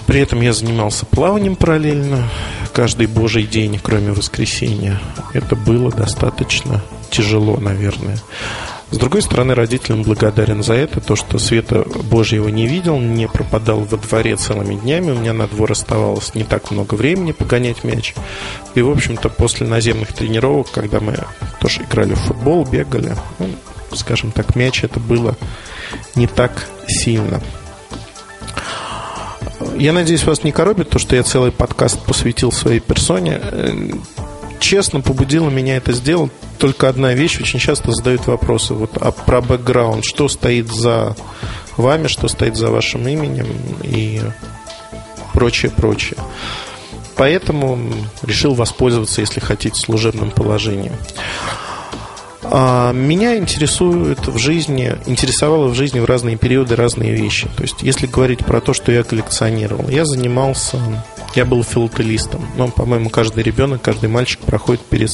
При 0.05 0.21
этом 0.21 0.41
я 0.41 0.53
занимался 0.53 1.07
плаванием 1.07 1.55
параллельно 1.55 2.29
каждый 2.71 3.07
божий 3.07 3.43
день, 3.43 3.79
кроме 3.81 4.11
воскресенья. 4.11 5.01
Это 5.33 5.55
было 5.55 5.91
достаточно 5.91 6.83
тяжело, 7.09 7.57
наверное. 7.57 8.19
С 8.91 8.97
другой 8.97 9.23
стороны, 9.23 9.55
родителям 9.55 10.03
благодарен 10.03 10.63
за 10.63 10.73
это, 10.73 11.01
то, 11.01 11.15
что 11.15 11.39
света 11.39 11.85
Божьего 12.03 12.47
не 12.49 12.67
видел, 12.67 12.99
не 12.99 13.27
пропадал 13.27 13.81
во 13.81 13.97
дворе 13.97 14.35
целыми 14.35 14.75
днями, 14.75 15.11
у 15.11 15.15
меня 15.15 15.33
на 15.33 15.47
двор 15.47 15.71
оставалось 15.71 16.35
не 16.35 16.43
так 16.43 16.71
много 16.71 16.93
времени 16.95 17.31
погонять 17.31 17.83
мяч. 17.83 18.13
И, 18.75 18.81
в 18.81 18.89
общем-то, 18.89 19.29
после 19.29 19.67
наземных 19.67 20.13
тренировок, 20.13 20.71
когда 20.71 20.99
мы 20.99 21.17
тоже 21.59 21.81
играли 21.81 22.13
в 22.13 22.19
футбол, 22.19 22.63
бегали, 22.63 23.15
ну, 23.39 23.49
скажем 23.93 24.31
так, 24.31 24.55
мяч 24.55 24.83
это 24.83 24.99
было 24.99 25.35
не 26.15 26.27
так 26.27 26.67
сильно. 26.87 27.41
Я 29.77 29.93
надеюсь, 29.93 30.23
вас 30.23 30.43
не 30.43 30.51
коробит 30.51 30.89
то, 30.89 30.99
что 30.99 31.15
я 31.15 31.23
целый 31.23 31.51
подкаст 31.51 32.01
посвятил 32.03 32.51
своей 32.51 32.79
персоне 32.79 33.41
честно, 34.59 35.01
побудило 35.01 35.49
меня 35.49 35.77
это 35.77 35.93
сделать 35.93 36.31
только 36.57 36.89
одна 36.89 37.13
вещь. 37.13 37.39
Очень 37.39 37.59
часто 37.59 37.91
задают 37.91 38.27
вопросы 38.27 38.73
вот, 38.73 38.97
а 38.97 39.11
про 39.11 39.41
бэкграунд. 39.41 40.05
Что 40.05 40.27
стоит 40.27 40.71
за 40.71 41.15
вами, 41.77 42.07
что 42.07 42.27
стоит 42.27 42.55
за 42.55 42.69
вашим 42.69 43.07
именем 43.07 43.47
и 43.83 44.21
прочее, 45.33 45.71
прочее. 45.71 46.19
Поэтому 47.15 47.79
решил 48.23 48.53
воспользоваться, 48.53 49.21
если 49.21 49.39
хотите, 49.39 49.79
служебным 49.79 50.31
положением. 50.31 50.93
А, 52.43 52.91
меня 52.91 53.37
интересует 53.37 54.27
в 54.27 54.37
жизни, 54.37 54.95
интересовало 55.05 55.67
в 55.67 55.75
жизни 55.75 55.99
в 55.99 56.05
разные 56.05 56.37
периоды 56.37 56.75
разные 56.75 57.13
вещи. 57.13 57.47
То 57.55 57.63
есть, 57.63 57.81
если 57.81 58.05
говорить 58.05 58.45
про 58.45 58.61
то, 58.61 58.73
что 58.73 58.91
я 58.91 59.03
коллекционировал, 59.03 59.89
я 59.89 60.05
занимался 60.05 60.77
я 61.35 61.45
был 61.45 61.63
филателистом. 61.63 62.45
Но, 62.57 62.67
по-моему, 62.67 63.09
каждый 63.09 63.43
ребенок, 63.43 63.81
каждый 63.81 64.09
мальчик 64.09 64.39
проходит 64.41 64.81
перед, 64.81 65.11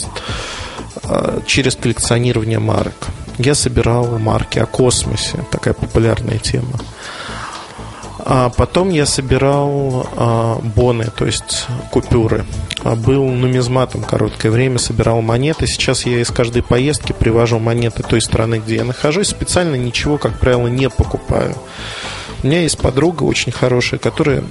а, 1.04 1.42
через 1.46 1.76
коллекционирование 1.76 2.60
марок. 2.60 3.08
Я 3.38 3.56
собирал 3.56 4.20
марки 4.20 4.60
о 4.60 4.66
космосе, 4.66 5.44
такая 5.52 5.74
популярная 5.74 6.38
тема. 6.38 6.80
А 8.24 8.50
потом 8.50 8.90
я 8.90 9.06
собирал 9.06 10.08
а, 10.16 10.60
боны, 10.76 11.08
то 11.16 11.26
есть 11.26 11.66
купюры. 11.92 12.46
а, 12.84 12.96
был 12.96 13.26
нумизматом 13.26 14.04
короткое 14.04 14.52
время, 14.52 14.78
собирал 14.78 15.22
монеты. 15.22 15.66
Сейчас 15.66 16.06
я 16.06 16.20
из 16.22 16.30
каждой 16.30 16.62
поездки 16.62 17.14
привожу 17.14 17.60
монеты 17.60 18.04
той 18.04 18.22
страны, 18.22 18.62
где 18.64 18.76
я 18.76 18.84
нахожусь. 18.84 19.30
Специально 19.30 19.76
ничего, 19.76 20.18
как 20.18 20.40
правило, 20.40 20.68
не 20.68 20.90
покупаю. 20.90 21.56
У 22.44 22.48
меня 22.48 22.62
есть 22.62 22.78
подруга 22.78 23.24
очень 23.24 23.52
хорошая, 23.52 24.00
которая 24.00 24.44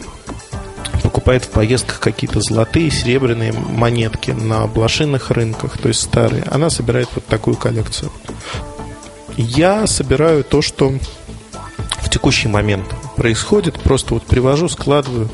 покупает 1.11 1.45
в 1.45 1.49
поездках 1.49 1.99
какие-то 1.99 2.41
золотые, 2.41 2.89
серебряные 2.89 3.53
монетки 3.53 4.31
на 4.31 4.69
блошиных 4.69 5.33
рынках, 5.33 5.77
то 5.77 5.89
есть 5.89 6.03
старые. 6.03 6.45
Она 6.45 6.71
собирает 6.71 7.09
вот 7.17 7.27
такую 7.27 7.57
коллекцию. 7.57 8.13
Я 9.37 9.89
собираю 9.89 10.45
то, 10.45 10.63
что 10.63 10.93
в 12.01 12.11
текущий 12.11 12.47
момент 12.47 12.87
происходит. 13.17 13.81
Просто 13.81 14.15
вот 14.15 14.23
привожу, 14.23 14.69
складываю. 14.69 15.29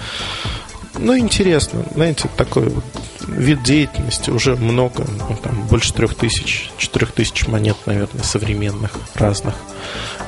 Ну, 0.99 1.19
интересно, 1.19 1.85
знаете, 1.95 2.31
такой 2.39 2.71
вот 2.71 2.85
вид 3.29 3.63
деятельности 3.63 4.31
уже 4.31 4.57
много, 4.57 5.05
ну, 5.29 5.37
там 5.43 5.67
больше 5.67 5.93
трех 5.93 6.15
тысяч, 6.15 6.71
четырех 6.79 7.13
тысяч 7.13 7.47
монет, 7.49 7.77
наверное, 7.85 8.23
современных, 8.23 8.93
разных. 9.15 9.55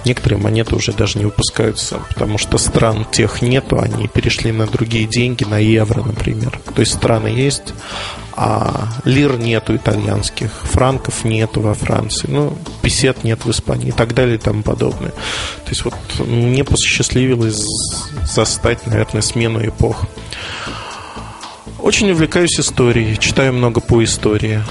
Некоторые 0.05 0.40
монеты 0.40 0.75
уже 0.75 0.93
даже 0.93 1.19
не 1.19 1.25
выпускаются, 1.25 2.00
потому 2.09 2.38
что 2.38 2.59
стран 2.59 3.07
тех 3.11 3.43
нету, 3.43 3.81
они 3.81 4.09
перешли 4.09 4.52
на 4.52 4.67
другие 4.67 5.07
деньги, 5.07 5.45
на 5.45 5.59
евро, 5.59 6.02
например. 6.02 6.61
То 6.75 6.81
есть 6.81 6.95
страны 6.95 7.28
есть, 7.28 7.75
а 8.37 8.88
лир 9.05 9.37
нету 9.38 9.75
итальянских, 9.75 10.52
франков 10.52 11.25
нету 11.25 11.61
во 11.61 11.75
Франции, 11.75 12.28
ну, 12.28 12.57
песет 12.83 13.25
нет 13.25 13.45
в 13.45 13.50
Испании 13.50 13.88
и 13.88 13.93
так 13.93 14.14
далее 14.14 14.37
и 14.37 14.38
тому 14.38 14.62
подобное. 14.62 15.11
То 15.11 15.71
есть 15.71 15.85
вот 15.85 15.95
мне 16.21 16.62
посчастливилось 16.62 17.64
застать, 18.25 18.87
наверное, 18.87 19.23
смену 19.23 19.61
эпох. 19.67 20.05
Очень 21.81 22.12
увлекаюсь 22.12 22.59
историей, 22.61 23.19
читаю 23.19 23.55
много 23.55 23.81
по 23.81 24.02
истории, 24.05 24.62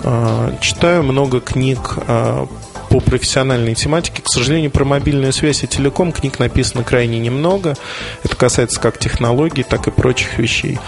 а, 0.00 0.56
читаю 0.60 1.04
много 1.04 1.40
книг 1.40 1.94
а, 2.08 2.48
по 2.92 3.00
профессиональной 3.00 3.74
тематике. 3.74 4.20
К 4.20 4.28
сожалению, 4.28 4.70
про 4.70 4.84
мобильную 4.84 5.32
связь 5.32 5.64
и 5.64 5.66
телеком 5.66 6.12
книг 6.12 6.38
написано 6.38 6.84
крайне 6.84 7.18
немного. 7.18 7.74
Это 8.22 8.36
касается 8.36 8.78
как 8.78 8.98
технологий, 8.98 9.62
так 9.62 9.86
и 9.86 9.90
прочих 9.90 10.38
вещей. 10.38 10.78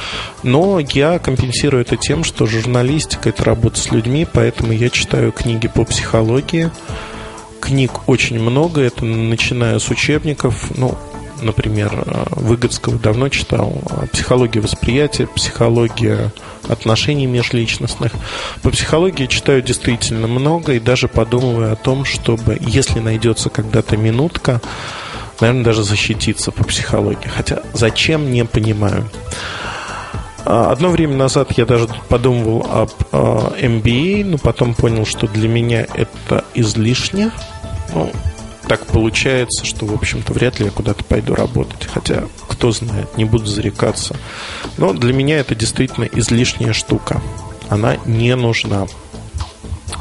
Но 0.42 0.78
я 0.80 1.18
компенсирую 1.18 1.80
это 1.80 1.96
тем, 1.96 2.22
что 2.22 2.44
журналистика– 2.44 3.28
это 3.30 3.44
работа 3.44 3.78
с 3.78 3.90
людьми, 3.90 4.26
поэтому 4.30 4.72
я 4.72 4.90
читаю 4.90 5.32
книги 5.32 5.66
по 5.66 5.86
психологии. 5.86 6.70
Книг 7.58 8.06
очень 8.06 8.38
много, 8.38 8.82
это 8.82 9.06
начиная 9.06 9.78
с 9.78 9.88
учебников, 9.88 10.76
ну, 10.76 10.98
например, 11.40 12.02
э, 12.06 12.24
Выгодского 12.30 12.98
давно 12.98 13.28
читал. 13.28 13.82
Э, 13.90 14.06
психология 14.12 14.60
восприятия, 14.60 15.26
психология 15.26 16.32
отношений 16.68 17.26
межличностных. 17.26 18.12
По 18.62 18.70
психологии 18.70 19.26
читаю 19.26 19.62
действительно 19.62 20.26
много 20.26 20.74
и 20.74 20.80
даже 20.80 21.08
подумываю 21.08 21.72
о 21.72 21.76
том, 21.76 22.04
чтобы, 22.04 22.58
если 22.60 23.00
найдется 23.00 23.50
когда-то 23.50 23.96
минутка, 23.96 24.60
наверное, 25.40 25.64
даже 25.64 25.82
защититься 25.82 26.52
по 26.52 26.64
психологии. 26.64 27.28
Хотя 27.28 27.62
зачем, 27.72 28.32
не 28.32 28.44
понимаю. 28.44 29.10
А, 30.46 30.70
одно 30.70 30.88
время 30.88 31.16
назад 31.16 31.52
я 31.56 31.66
даже 31.66 31.88
подумывал 32.08 32.66
об 32.70 32.90
MBA, 33.12 34.24
но 34.24 34.38
потом 34.38 34.74
понял, 34.74 35.06
что 35.06 35.26
для 35.26 35.48
меня 35.48 35.86
это 35.94 36.44
излишне. 36.54 37.30
Ну, 37.94 38.10
так 38.66 38.86
получается, 38.86 39.64
что, 39.64 39.86
в 39.86 39.92
общем-то, 39.92 40.32
вряд 40.32 40.58
ли 40.58 40.66
я 40.66 40.70
куда-то 40.70 41.04
пойду 41.04 41.34
работать. 41.34 41.86
Хотя, 41.86 42.24
кто 42.48 42.72
знает, 42.72 43.16
не 43.16 43.24
буду 43.24 43.46
зарекаться. 43.46 44.16
Но 44.78 44.92
для 44.92 45.12
меня 45.12 45.38
это 45.38 45.54
действительно 45.54 46.04
излишняя 46.04 46.72
штука. 46.72 47.20
Она 47.68 47.96
не 48.06 48.34
нужна 48.36 48.86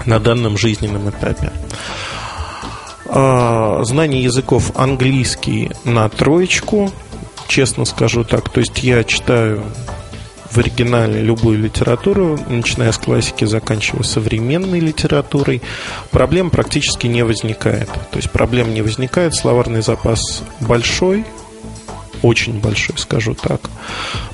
на 0.06 0.20
данном 0.20 0.58
жизненном 0.58 1.10
этапе. 1.10 1.52
А, 3.06 3.84
знание 3.84 4.24
языков 4.24 4.72
английский 4.76 5.72
на 5.84 6.10
троечку, 6.10 6.92
честно 7.48 7.86
скажу 7.86 8.24
так. 8.24 8.50
То 8.50 8.60
есть 8.60 8.82
я 8.84 9.04
читаю 9.04 9.64
в 10.54 10.60
оригинале 10.60 11.22
любую 11.22 11.58
литературу, 11.58 12.40
начиная 12.48 12.92
с 12.92 12.98
классики, 13.00 13.44
заканчивая 13.46 14.04
современной 14.04 14.80
литературой, 14.80 15.64
проблем 16.12 16.52
практически 16.52 17.08
не 17.08 17.24
возникает. 17.24 17.88
То 18.12 18.18
есть 18.18 18.30
проблем 18.30 18.74
не 18.74 18.84
возникает, 18.84 19.34
словарный 19.34 19.82
запас 19.82 20.44
большой, 20.60 21.26
очень 22.22 22.60
большой, 22.60 22.98
скажу 23.00 23.34
так. 23.34 23.62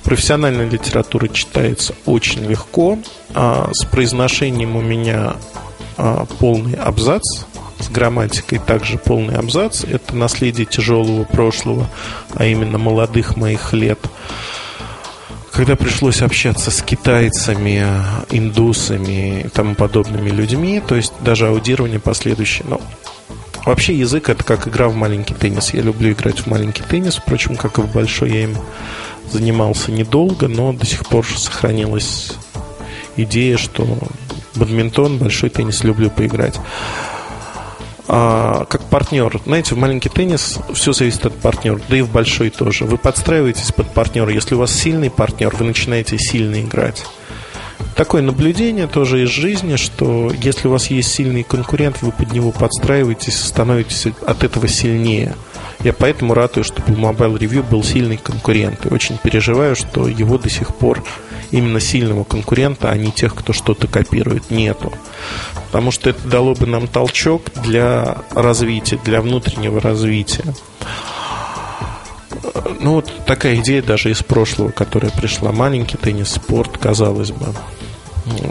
Профессиональная 0.03 0.69
литература 0.69 1.29
читается 1.29 1.95
очень 2.05 2.45
легко. 2.45 2.99
А 3.34 3.69
с 3.71 3.86
произношением 3.86 4.75
у 4.75 4.82
меня 4.82 5.38
а, 5.97 6.25
полный 6.39 6.73
абзац, 6.73 7.45
с 7.79 7.88
грамматикой 7.89 8.60
также 8.60 8.97
полный 8.97 9.36
абзац. 9.36 9.86
Это 9.86 10.15
наследие 10.15 10.65
тяжелого 10.65 11.23
прошлого, 11.23 11.89
а 12.36 12.45
именно 12.45 12.77
молодых 12.77 13.38
моих 13.38 13.71
лет 13.71 13.99
когда 15.60 15.76
пришлось 15.76 16.22
общаться 16.22 16.72
с 16.72 16.82
китайцами, 16.82 17.84
индусами 18.30 19.41
и 19.41 19.50
тому 19.50 19.76
подобными 19.76 20.30
людьми, 20.30 20.82
то 20.88 20.95
есть 20.95 21.12
даже 21.19 21.48
аудирование 21.48 22.00
последующее, 22.00 22.65
но 22.69 22.80
Вообще 23.65 23.93
язык 23.93 24.30
это 24.30 24.41
как 24.41 24.69
игра 24.69 24.88
в 24.88 24.95
маленький 24.95 25.34
теннис. 25.34 25.74
Я 25.74 25.82
люблю 25.82 26.13
играть 26.13 26.39
в 26.39 26.48
маленький 26.48 26.82
теннис, 26.84 27.17
впрочем, 27.17 27.58
как 27.58 27.78
и 27.78 27.82
в 27.82 27.91
большой, 27.91 28.32
я 28.32 28.43
им 28.45 28.58
занимался 29.30 29.91
недолго, 29.91 30.48
но 30.48 30.72
до 30.72 30.86
сих 30.86 31.06
пор 31.06 31.26
сохранилась 31.28 32.32
идея, 33.17 33.58
что 33.58 33.86
бадминтон, 34.56 35.17
большой 35.17 35.50
теннис 35.50 35.84
люблю 35.84 36.10
поиграть 36.10 36.56
а, 38.12 38.65
как 38.65 38.82
партнер. 38.86 39.39
Знаете, 39.45 39.76
в 39.76 39.78
маленький 39.78 40.10
теннис 40.10 40.58
все 40.74 40.93
зависит 40.93 41.28
от 41.28 41.36
партнера, 41.36 41.80
да 41.88 41.95
и 41.95 42.02
в 42.02 42.12
большой 42.12 42.50
тоже. 42.50 42.86
Вы 42.86 42.98
подстраиваетесь 42.98 43.72
под 43.72 43.93
партнера. 43.93 44.32
Если 44.32 44.56
у 44.56 44.58
вас 44.58 44.72
сильный 44.72 45.12
партнер, 45.12 45.56
вы 45.56 45.65
начинаете 45.65 46.17
сильно 46.17 46.60
играть. 46.60 47.06
Такое 47.95 48.24
наблюдение 48.24 48.88
тоже 48.88 49.24
из 49.24 49.30
жизни, 49.30 49.76
что 49.76 50.32
если 50.41 50.67
у 50.67 50.72
вас 50.72 50.88
есть 50.88 51.12
сильный 51.12 51.43
конкурент, 51.43 52.02
вы 52.02 52.12
под 52.12 52.32
него 52.32 52.52
подстраиваетесь, 52.52 53.38
становитесь 53.38 54.08
от 54.26 54.43
этого 54.43 54.67
сильнее. 54.67 55.36
Я 55.84 55.94
поэтому 55.94 56.34
радуюсь, 56.34 56.68
что 56.68 56.82
в 56.82 56.89
Mobile 56.89 57.38
Review 57.38 57.63
был 57.63 57.84
сильный 57.84 58.18
конкурент. 58.18 58.86
И 58.86 58.94
очень 58.94 59.18
переживаю, 59.18 59.76
что 59.76 60.08
его 60.08 60.38
до 60.38 60.50
сих 60.50 60.76
пор 60.76 61.04
именно 61.52 61.80
сильного 61.80 62.26
конкурента, 62.26 62.89
а 62.89 62.98
не 62.98 63.12
тех, 63.12 63.34
кто 63.34 63.54
что-то 63.54 63.88
копирует, 63.88 64.52
нету. 64.52 64.92
Потому 65.68 65.92
что 65.92 66.10
это 66.10 66.28
дало 66.28 66.54
бы 66.54 66.65
нам 66.65 66.88
толчок 66.88 67.44
для 67.63 68.18
развития, 68.32 69.00
для 69.06 69.22
внутреннего 69.22 69.80
развития. 69.80 70.54
Ну, 72.82 72.96
вот 72.96 73.12
такая 73.26 73.56
идея 73.58 73.82
даже 73.82 74.12
из 74.12 74.22
прошлого, 74.22 74.72
которая 74.72 75.12
пришла. 75.12 75.52
Маленький 75.52 75.98
теннис, 75.98 76.30
спорт, 76.30 76.78
казалось 76.78 77.32
бы. 77.32 77.48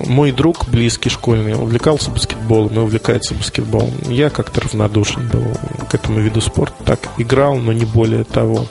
Мой 0.07 0.33
друг, 0.33 0.69
близкий 0.69 1.11
школьный, 1.11 1.55
увлекался 1.55 2.11
баскетболом 2.11 2.75
и 2.75 2.79
увлекается 2.79 3.35
баскетболом. 3.35 3.93
Я 4.09 4.31
как-то 4.31 4.61
равнодушен 4.63 5.29
был 5.29 5.45
к 5.89 5.95
этому 5.95 6.21
виду 6.21 6.41
спорта. 6.41 6.75
Так, 6.85 7.01
играл, 7.19 7.57
но 7.57 7.73
не 7.73 7.85
более 7.85 8.25
того. 8.25 8.67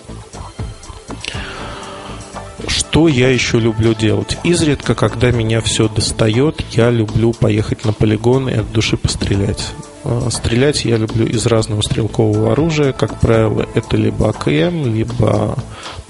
Что 2.67 3.07
я 3.07 3.29
еще 3.29 3.59
люблю 3.59 3.93
делать? 3.93 4.37
Изредка, 4.43 4.95
когда 4.95 5.31
меня 5.31 5.61
все 5.61 5.87
достает, 5.87 6.63
я 6.71 6.89
люблю 6.89 7.31
поехать 7.31 7.85
на 7.85 7.93
полигон 7.93 8.49
и 8.49 8.55
от 8.55 8.71
души 8.71 8.97
пострелять. 8.97 9.73
А, 10.03 10.29
стрелять 10.31 10.85
я 10.85 10.97
люблю 10.97 11.27
из 11.27 11.45
разного 11.45 11.81
стрелкового 11.81 12.53
оружия. 12.53 12.93
Как 12.93 13.19
правило, 13.19 13.65
это 13.75 13.97
либо 13.97 14.29
АКМ, 14.29 14.93
либо 14.93 15.57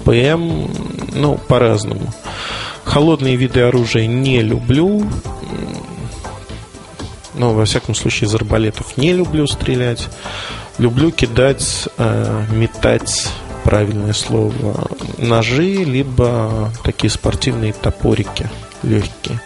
ПМ, 0.04 0.68
ну, 1.14 1.38
по-разному. 1.48 2.12
Холодные 2.88 3.36
виды 3.36 3.60
оружия 3.60 4.06
не 4.06 4.40
люблю. 4.40 5.06
Но, 7.34 7.52
во 7.52 7.66
всяком 7.66 7.94
случае, 7.94 8.28
из 8.28 8.34
арбалетов 8.34 8.96
не 8.96 9.12
люблю 9.12 9.46
стрелять. 9.46 10.08
Люблю 10.78 11.10
кидать, 11.10 11.88
э, 11.98 12.44
метать 12.50 13.28
правильное 13.62 14.14
слово, 14.14 14.88
ножи, 15.18 15.84
либо 15.84 16.72
такие 16.82 17.10
спортивные 17.10 17.74
топорики 17.74 18.48
легкие. 18.82 19.38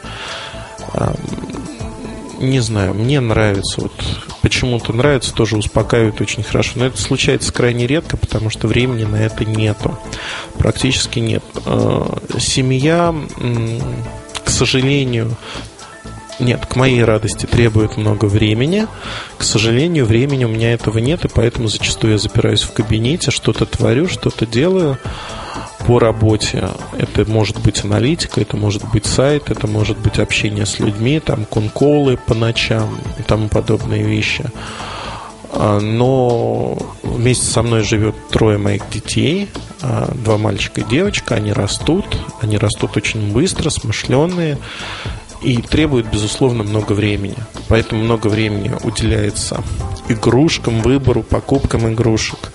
Не 2.38 2.60
знаю, 2.60 2.94
мне 2.94 3.18
нравится. 3.18 3.80
Вот 3.80 3.92
почему-то 4.52 4.92
нравится, 4.92 5.32
тоже 5.32 5.56
успокаивает 5.56 6.20
очень 6.20 6.42
хорошо. 6.42 6.72
Но 6.74 6.84
это 6.84 7.00
случается 7.00 7.50
крайне 7.54 7.86
редко, 7.86 8.18
потому 8.18 8.50
что 8.50 8.68
времени 8.68 9.04
на 9.04 9.16
это 9.16 9.46
нету. 9.46 9.98
Практически 10.58 11.20
нет. 11.20 11.42
А, 11.64 12.18
семья, 12.38 13.14
к 14.44 14.50
сожалению, 14.50 15.36
нет, 16.38 16.66
к 16.66 16.76
моей 16.76 17.02
радости 17.02 17.46
требует 17.46 17.96
много 17.96 18.26
времени. 18.26 18.88
К 19.38 19.42
сожалению, 19.42 20.04
времени 20.04 20.44
у 20.44 20.48
меня 20.48 20.74
этого 20.74 20.98
нет, 20.98 21.24
и 21.24 21.28
поэтому 21.28 21.68
зачастую 21.68 22.12
я 22.12 22.18
запираюсь 22.18 22.62
в 22.62 22.74
кабинете, 22.74 23.30
что-то 23.30 23.64
творю, 23.64 24.06
что-то 24.06 24.44
делаю. 24.44 24.98
По 25.86 25.98
работе. 25.98 26.68
Это 26.96 27.30
может 27.30 27.60
быть 27.60 27.84
аналитика, 27.84 28.40
это 28.40 28.56
может 28.56 28.84
быть 28.90 29.06
сайт, 29.06 29.50
это 29.50 29.66
может 29.66 29.98
быть 29.98 30.18
общение 30.18 30.66
с 30.66 30.78
людьми, 30.78 31.20
там 31.20 31.44
конколы 31.44 32.16
по 32.16 32.34
ночам 32.34 32.98
и 33.18 33.22
тому 33.22 33.48
подобные 33.48 34.02
вещи. 34.02 34.44
А, 35.54 35.80
но 35.80 36.78
вместе 37.02 37.46
со 37.46 37.62
мной 37.62 37.82
живет 37.82 38.14
трое 38.30 38.58
моих 38.58 38.88
детей, 38.90 39.48
а, 39.82 40.10
два 40.14 40.38
мальчика 40.38 40.80
и 40.80 40.84
девочка, 40.84 41.34
они 41.34 41.52
растут, 41.52 42.06
они 42.40 42.56
растут 42.56 42.96
очень 42.96 43.32
быстро, 43.32 43.68
смышленые 43.70 44.58
и 45.42 45.60
требуют, 45.60 46.06
безусловно, 46.06 46.62
много 46.62 46.92
времени. 46.92 47.36
Поэтому 47.68 48.02
много 48.02 48.28
времени 48.28 48.72
уделяется 48.82 49.62
игрушкам, 50.08 50.80
выбору, 50.80 51.22
покупкам 51.22 51.92
игрушек. 51.92 52.52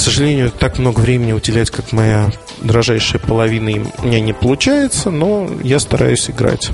К 0.00 0.02
сожалению, 0.02 0.50
так 0.50 0.78
много 0.78 1.00
времени 1.00 1.32
уделять, 1.32 1.68
как 1.68 1.92
моя 1.92 2.32
дрожайшая 2.62 3.20
половина, 3.20 3.86
у 3.98 4.06
меня 4.06 4.18
не 4.18 4.32
получается, 4.32 5.10
но 5.10 5.46
я 5.62 5.78
стараюсь 5.78 6.30
играть. 6.30 6.70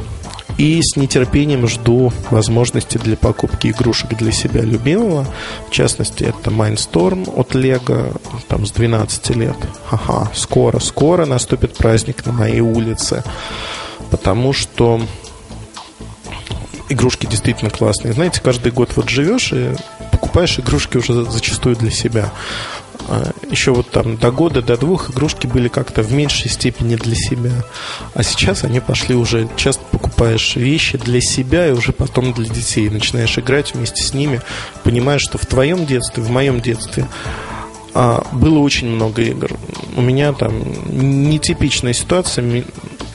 И 0.59 0.81
с 0.81 0.95
нетерпением 0.95 1.67
жду 1.67 2.13
возможности 2.31 2.99
для 2.99 3.17
покупки 3.17 3.67
игрушек 3.67 4.17
для 4.17 4.31
себя 4.31 4.61
любимого. 4.61 5.27
В 5.69 5.73
частности, 5.73 6.23
это 6.23 6.51
Mindstorm 6.51 7.29
от 7.37 7.57
Lego, 7.57 8.17
там 8.47 8.65
с 8.65 8.71
12 8.71 9.31
лет. 9.31 9.57
Ага, 9.91 10.31
скоро, 10.33 10.79
скоро 10.79 11.27
наступит 11.27 11.77
праздник 11.77 12.25
на 12.27 12.33
моей 12.33 12.61
улице. 12.61 13.25
Потому 14.13 14.53
что 14.53 15.01
игрушки 16.89 17.27
действительно 17.27 17.73
классные. 17.73 18.15
Знаете, 18.15 18.41
каждый 18.41 18.71
год 18.71 18.93
вот 18.95 19.09
живешь 19.09 19.53
и 19.53 19.75
покупаешь 20.13 20.61
игрушки 20.61 20.97
уже 20.97 21.25
зачастую 21.25 21.75
для 21.75 21.91
себя. 21.91 22.33
А, 23.09 23.33
еще 23.51 23.73
вот 23.73 23.91
там 23.91 24.17
до 24.17 24.31
года, 24.31 24.63
до 24.63 24.77
двух 24.77 25.11
игрушки 25.11 25.47
были 25.47 25.69
как-то 25.69 26.03
в 26.03 26.13
меньшей 26.13 26.51
степени 26.51 26.97
для 26.97 27.15
себя. 27.15 27.65
А 28.15 28.23
сейчас 28.23 28.65
они 28.65 28.81
пошли 28.81 29.15
уже, 29.15 29.49
часто 29.57 29.85
покупаешь 29.91 30.57
вещи 30.57 30.99
для 30.99 31.21
себя 31.21 31.69
и 31.69 31.73
уже 31.73 31.93
потом 31.93 32.33
для 32.33 32.49
детей. 32.49 32.89
Начинаешь 32.91 33.39
играть 33.39 33.75
вместе 33.75 34.03
с 34.03 34.13
ними, 34.13 34.41
понимаешь, 34.83 35.23
что 35.23 35.39
в 35.39 35.47
твоем 35.47 35.87
детстве, 35.87 36.23
в 36.23 36.31
моем 36.31 36.61
детстве 36.61 37.07
а, 37.95 38.27
было 38.33 38.59
очень 38.59 38.89
много 38.89 39.23
игр. 39.23 39.51
У 39.97 40.01
меня 40.01 40.33
там 40.33 40.53
нетипичная 41.31 41.93
ситуация, 41.93 42.65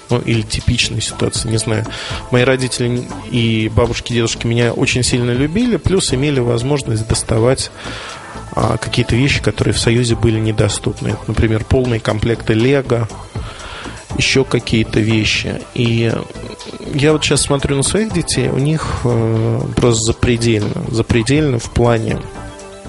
ну, 0.09 0.19
или 0.19 0.41
типичная 0.41 1.01
ситуация, 1.01 1.51
не 1.51 1.57
знаю. 1.57 1.85
Мои 2.31 2.43
родители 2.43 3.07
и 3.29 3.69
бабушки, 3.73 4.13
дедушки 4.13 4.47
меня 4.47 4.73
очень 4.73 5.03
сильно 5.03 5.31
любили, 5.31 5.77
плюс 5.77 6.13
имели 6.13 6.39
возможность 6.39 7.07
доставать 7.07 7.71
какие-то 8.53 9.15
вещи, 9.15 9.41
которые 9.41 9.73
в 9.73 9.79
Союзе 9.79 10.15
были 10.15 10.39
недоступны. 10.39 11.15
Например, 11.27 11.63
полные 11.63 11.99
комплекты 11.99 12.53
Лего, 12.53 13.07
еще 14.17 14.43
какие-то 14.43 14.99
вещи. 14.99 15.61
И 15.73 16.11
я 16.93 17.13
вот 17.13 17.23
сейчас 17.23 17.41
смотрю 17.41 17.77
на 17.77 17.83
своих 17.83 18.13
детей, 18.13 18.49
у 18.49 18.57
них 18.57 18.99
э, 19.03 19.61
просто 19.75 20.13
запредельно, 20.13 20.83
запредельно 20.89 21.59
в 21.59 21.71
плане 21.71 22.19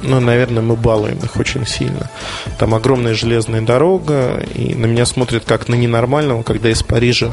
ну, 0.03 0.18
наверное, 0.18 0.62
мы 0.62 0.75
балуем 0.75 1.18
их 1.18 1.37
очень 1.37 1.64
сильно. 1.64 2.11
Там 2.59 2.75
огромная 2.75 3.14
железная 3.14 3.62
дорога, 3.62 4.44
и 4.55 4.75
на 4.75 4.87
меня 4.87 5.07
смотрят 5.07 5.44
как 5.44 5.68
на 5.68 5.75
ненормального, 5.77 6.42
когда 6.42 6.70
из 6.70 6.83
Парижа 6.83 7.33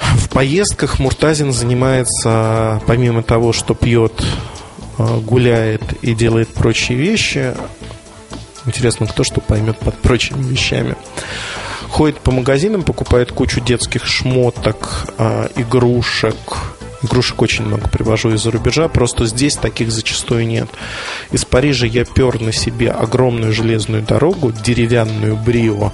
в 0.00 0.30
поездках 0.30 0.98
Муртазин 0.98 1.52
занимается, 1.52 2.80
помимо 2.86 3.22
того, 3.22 3.52
что 3.52 3.74
пьет 3.74 4.24
гуляет 4.98 5.82
и 6.02 6.14
делает 6.14 6.48
прочие 6.48 6.98
вещи. 6.98 7.54
Интересно, 8.66 9.06
кто 9.06 9.24
что 9.24 9.40
поймет 9.40 9.78
под 9.78 9.96
прочими 9.98 10.42
вещами. 10.42 10.96
Ходит 11.88 12.18
по 12.18 12.32
магазинам, 12.32 12.82
покупает 12.82 13.32
кучу 13.32 13.60
детских 13.60 14.04
шмоток, 14.06 15.06
э, 15.18 15.48
игрушек. 15.56 16.36
Игрушек 17.02 17.40
очень 17.42 17.64
много 17.64 17.88
привожу 17.88 18.32
из-за 18.34 18.50
рубежа, 18.50 18.88
просто 18.88 19.26
здесь 19.26 19.54
таких 19.56 19.92
зачастую 19.92 20.46
нет. 20.46 20.68
Из 21.30 21.44
Парижа 21.44 21.86
я 21.86 22.04
пер 22.04 22.40
на 22.40 22.52
себе 22.52 22.90
огромную 22.90 23.52
железную 23.52 24.02
дорогу, 24.02 24.50
деревянную 24.50 25.36
брио, 25.36 25.92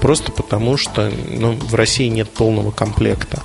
просто 0.00 0.32
потому 0.32 0.76
что 0.76 1.10
ну, 1.30 1.52
в 1.52 1.74
России 1.74 2.08
нет 2.08 2.28
полного 2.28 2.70
комплекта. 2.70 3.42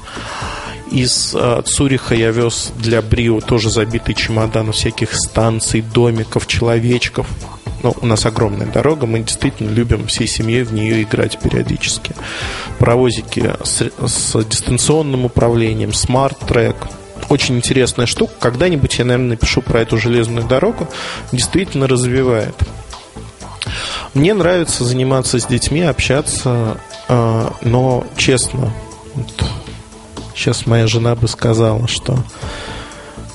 Из 0.91 1.34
э, 1.34 1.62
Цуриха 1.65 2.15
я 2.15 2.32
вез 2.32 2.73
для 2.75 3.01
Брио 3.01 3.39
тоже 3.39 3.69
забитый 3.69 4.13
чемодан 4.13 4.73
всяких 4.73 5.15
станций, 5.15 5.82
домиков, 5.82 6.47
человечков. 6.47 7.27
Ну, 7.82 7.95
у 8.01 8.06
нас 8.06 8.25
огромная 8.25 8.67
дорога, 8.67 9.08
мы 9.08 9.21
действительно 9.21 9.69
любим 9.69 10.06
всей 10.08 10.27
семьей 10.27 10.63
в 10.63 10.73
нее 10.73 11.01
играть 11.01 11.39
периодически. 11.39 12.13
Паровозики 12.77 13.54
с, 13.63 13.89
с 14.06 14.43
дистанционным 14.43 15.25
управлением, 15.25 15.93
Smart 15.93 16.31
Track. 16.31 16.75
Очень 17.30 17.58
интересная 17.58 18.06
штука. 18.06 18.34
Когда-нибудь 18.39 18.99
я, 18.99 19.06
наверное, 19.06 19.30
напишу 19.32 19.62
про 19.62 19.80
эту 19.80 19.97
железную 19.97 20.45
дорогу. 20.45 20.88
Действительно 21.32 21.88
развивает. 21.88 22.56
Мне 24.13 24.34
нравится 24.34 24.84
заниматься 24.84 25.39
с 25.39 25.45
детьми, 25.45 25.82
общаться, 25.84 26.77
э, 27.08 27.49
но 27.62 28.06
честно, 28.17 28.73
вот, 29.15 29.50
Сейчас 30.35 30.65
моя 30.65 30.87
жена 30.87 31.15
бы 31.15 31.27
сказала, 31.27 31.87
что 31.87 32.17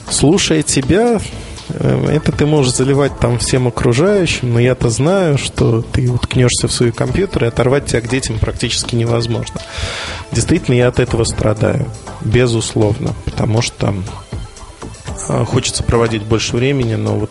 слушая 0.09 0.63
тебя, 0.63 1.21
э, 1.69 2.09
это 2.11 2.33
ты 2.33 2.47
можешь 2.47 2.75
заливать 2.75 3.19
там 3.19 3.39
всем 3.39 3.69
окружающим, 3.69 4.53
но 4.55 4.61
я-то 4.61 4.89
знаю, 4.91 5.39
что 5.39 5.83
ты 5.83 6.11
уткнешься 6.11 6.69
в 6.69 6.73
свой 6.73 6.93
компьютер 6.93 7.45
и 7.45 7.49
оторвать 7.49 7.87
тебя 7.87 8.01
к 8.01 8.09
детям 8.09 8.39
практически 8.39 8.95
невозможно. 8.95 9.61
Действительно, 10.33 10.75
я 10.75 10.89
от 10.89 11.01
этого 11.01 11.25
страдаю, 11.25 11.87
безусловно, 12.23 13.15
потому 13.25 13.63
что 13.63 13.95
э, 15.29 15.45
хочется 15.45 15.83
проводить 15.83 16.23
больше 16.23 16.57
времени, 16.57 16.95
но 16.95 17.17
вот 17.17 17.31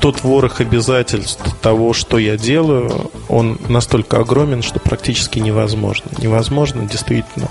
тот 0.00 0.22
ворох 0.22 0.60
обязательств 0.60 1.42
того, 1.60 1.92
что 1.92 2.18
я 2.18 2.36
делаю, 2.36 3.10
он 3.28 3.58
настолько 3.68 4.18
огромен, 4.18 4.62
что 4.62 4.78
практически 4.78 5.40
невозможно. 5.40 6.10
Невозможно 6.18 6.86
действительно 6.86 7.48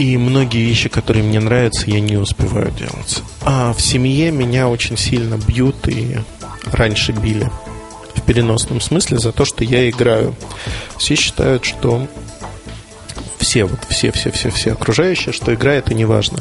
и 0.00 0.16
многие 0.16 0.64
вещи, 0.64 0.88
которые 0.88 1.22
мне 1.22 1.40
нравятся, 1.40 1.90
я 1.90 2.00
не 2.00 2.16
успеваю 2.16 2.70
делать. 2.70 3.22
А 3.42 3.74
в 3.74 3.82
семье 3.82 4.30
меня 4.30 4.66
очень 4.66 4.96
сильно 4.96 5.36
бьют 5.36 5.86
и 5.88 6.16
раньше 6.72 7.12
били 7.12 7.50
в 8.14 8.22
переносном 8.22 8.80
смысле 8.80 9.18
за 9.18 9.30
то, 9.32 9.44
что 9.44 9.62
я 9.62 9.90
играю. 9.90 10.34
Все 10.96 11.16
считают, 11.16 11.66
что 11.66 12.08
все, 13.36 13.64
вот 13.64 13.80
все, 13.90 14.10
все, 14.10 14.30
все, 14.30 14.48
все 14.48 14.72
окружающие, 14.72 15.34
что 15.34 15.52
игра 15.52 15.74
это 15.74 15.92
не 15.92 16.06
важно. 16.06 16.38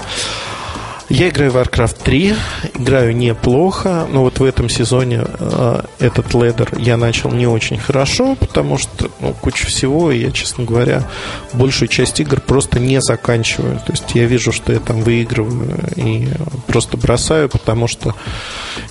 Я 1.09 1.29
играю 1.29 1.51
в 1.51 1.57
Warcraft 1.57 2.03
3, 2.03 2.35
играю 2.75 3.15
неплохо, 3.15 4.07
но 4.11 4.21
вот 4.21 4.39
в 4.39 4.43
этом 4.43 4.69
сезоне 4.69 5.23
э, 5.25 5.81
этот 5.97 6.35
ледер 6.35 6.69
я 6.77 6.97
начал 6.97 7.31
не 7.31 7.47
очень 7.47 7.79
хорошо, 7.79 8.35
потому 8.35 8.77
что 8.77 9.09
ну, 9.19 9.33
куча 9.33 9.65
всего, 9.65 10.11
и 10.11 10.19
я, 10.19 10.31
честно 10.31 10.65
говоря, 10.65 11.09
большую 11.53 11.89
часть 11.89 12.19
игр 12.19 12.39
просто 12.39 12.79
не 12.79 13.01
заканчиваю. 13.01 13.77
То 13.77 13.91
есть 13.93 14.05
я 14.13 14.25
вижу, 14.25 14.51
что 14.51 14.71
я 14.71 14.79
там 14.79 15.01
выигрываю 15.01 15.79
и 15.95 16.27
просто 16.67 16.95
бросаю, 16.95 17.49
потому 17.49 17.87
что 17.87 18.13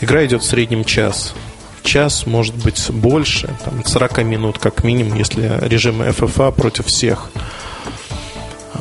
игра 0.00 0.26
идет 0.26 0.42
в 0.42 0.46
среднем 0.46 0.84
час 0.84 1.34
час, 1.84 2.26
может 2.26 2.54
быть, 2.56 2.90
больше, 2.90 3.48
там, 3.64 3.82
40 3.84 4.24
минут 4.24 4.58
как 4.58 4.84
минимум, 4.84 5.16
если 5.16 5.58
режим 5.62 6.02
FFA 6.02 6.52
против 6.52 6.86
всех 6.86 7.30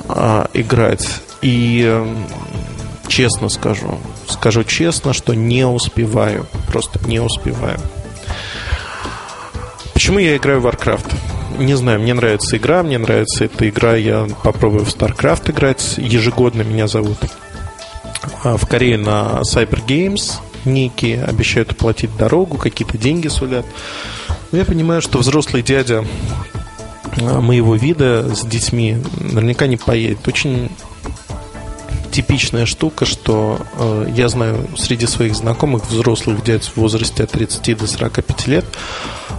а, 0.09 0.49
играть. 0.53 1.21
И 1.41 2.03
честно 3.07 3.49
скажу. 3.49 3.97
Скажу 4.27 4.63
честно, 4.63 5.13
что 5.13 5.33
не 5.33 5.65
успеваю. 5.65 6.45
Просто 6.67 6.99
не 7.07 7.19
успеваю. 7.19 7.79
Почему 9.93 10.19
я 10.19 10.37
играю 10.37 10.61
в 10.61 10.67
Warcraft? 10.67 11.13
Не 11.59 11.75
знаю, 11.75 11.99
мне 11.99 12.13
нравится 12.13 12.57
игра, 12.57 12.83
мне 12.83 12.99
нравится 12.99 13.45
эта 13.45 13.67
игра, 13.67 13.95
я 13.95 14.27
попробую 14.43 14.85
в 14.85 14.89
StarCraft 14.89 15.51
играть. 15.51 15.95
Ежегодно 15.97 16.61
меня 16.61 16.87
зовут 16.87 17.17
а, 18.43 18.57
в 18.57 18.67
Корее 18.67 18.97
на 18.97 19.41
Cyber 19.41 19.83
Games 19.85 20.39
некие, 20.65 21.23
обещают 21.23 21.71
оплатить 21.71 22.15
дорогу, 22.15 22.57
какие-то 22.57 22.97
деньги 22.97 23.27
сулят. 23.27 23.65
Но 24.51 24.59
я 24.59 24.65
понимаю, 24.65 25.01
что 25.01 25.17
взрослый 25.17 25.63
дядя 25.63 26.05
а, 27.19 27.41
моего 27.41 27.75
вида 27.75 28.35
с 28.35 28.45
детьми 28.45 28.97
наверняка 29.19 29.65
не 29.65 29.77
поедет. 29.77 30.27
Очень 30.27 30.69
типичная 32.11 32.65
штука, 32.65 33.05
что 33.05 33.59
э, 33.73 34.11
я 34.15 34.29
знаю 34.29 34.67
среди 34.77 35.07
своих 35.07 35.35
знакомых 35.35 35.89
взрослых 35.89 36.43
дядь 36.43 36.65
в 36.65 36.77
возрасте 36.77 37.23
от 37.23 37.31
30 37.31 37.77
до 37.77 37.87
45 37.87 38.47
лет 38.47 38.65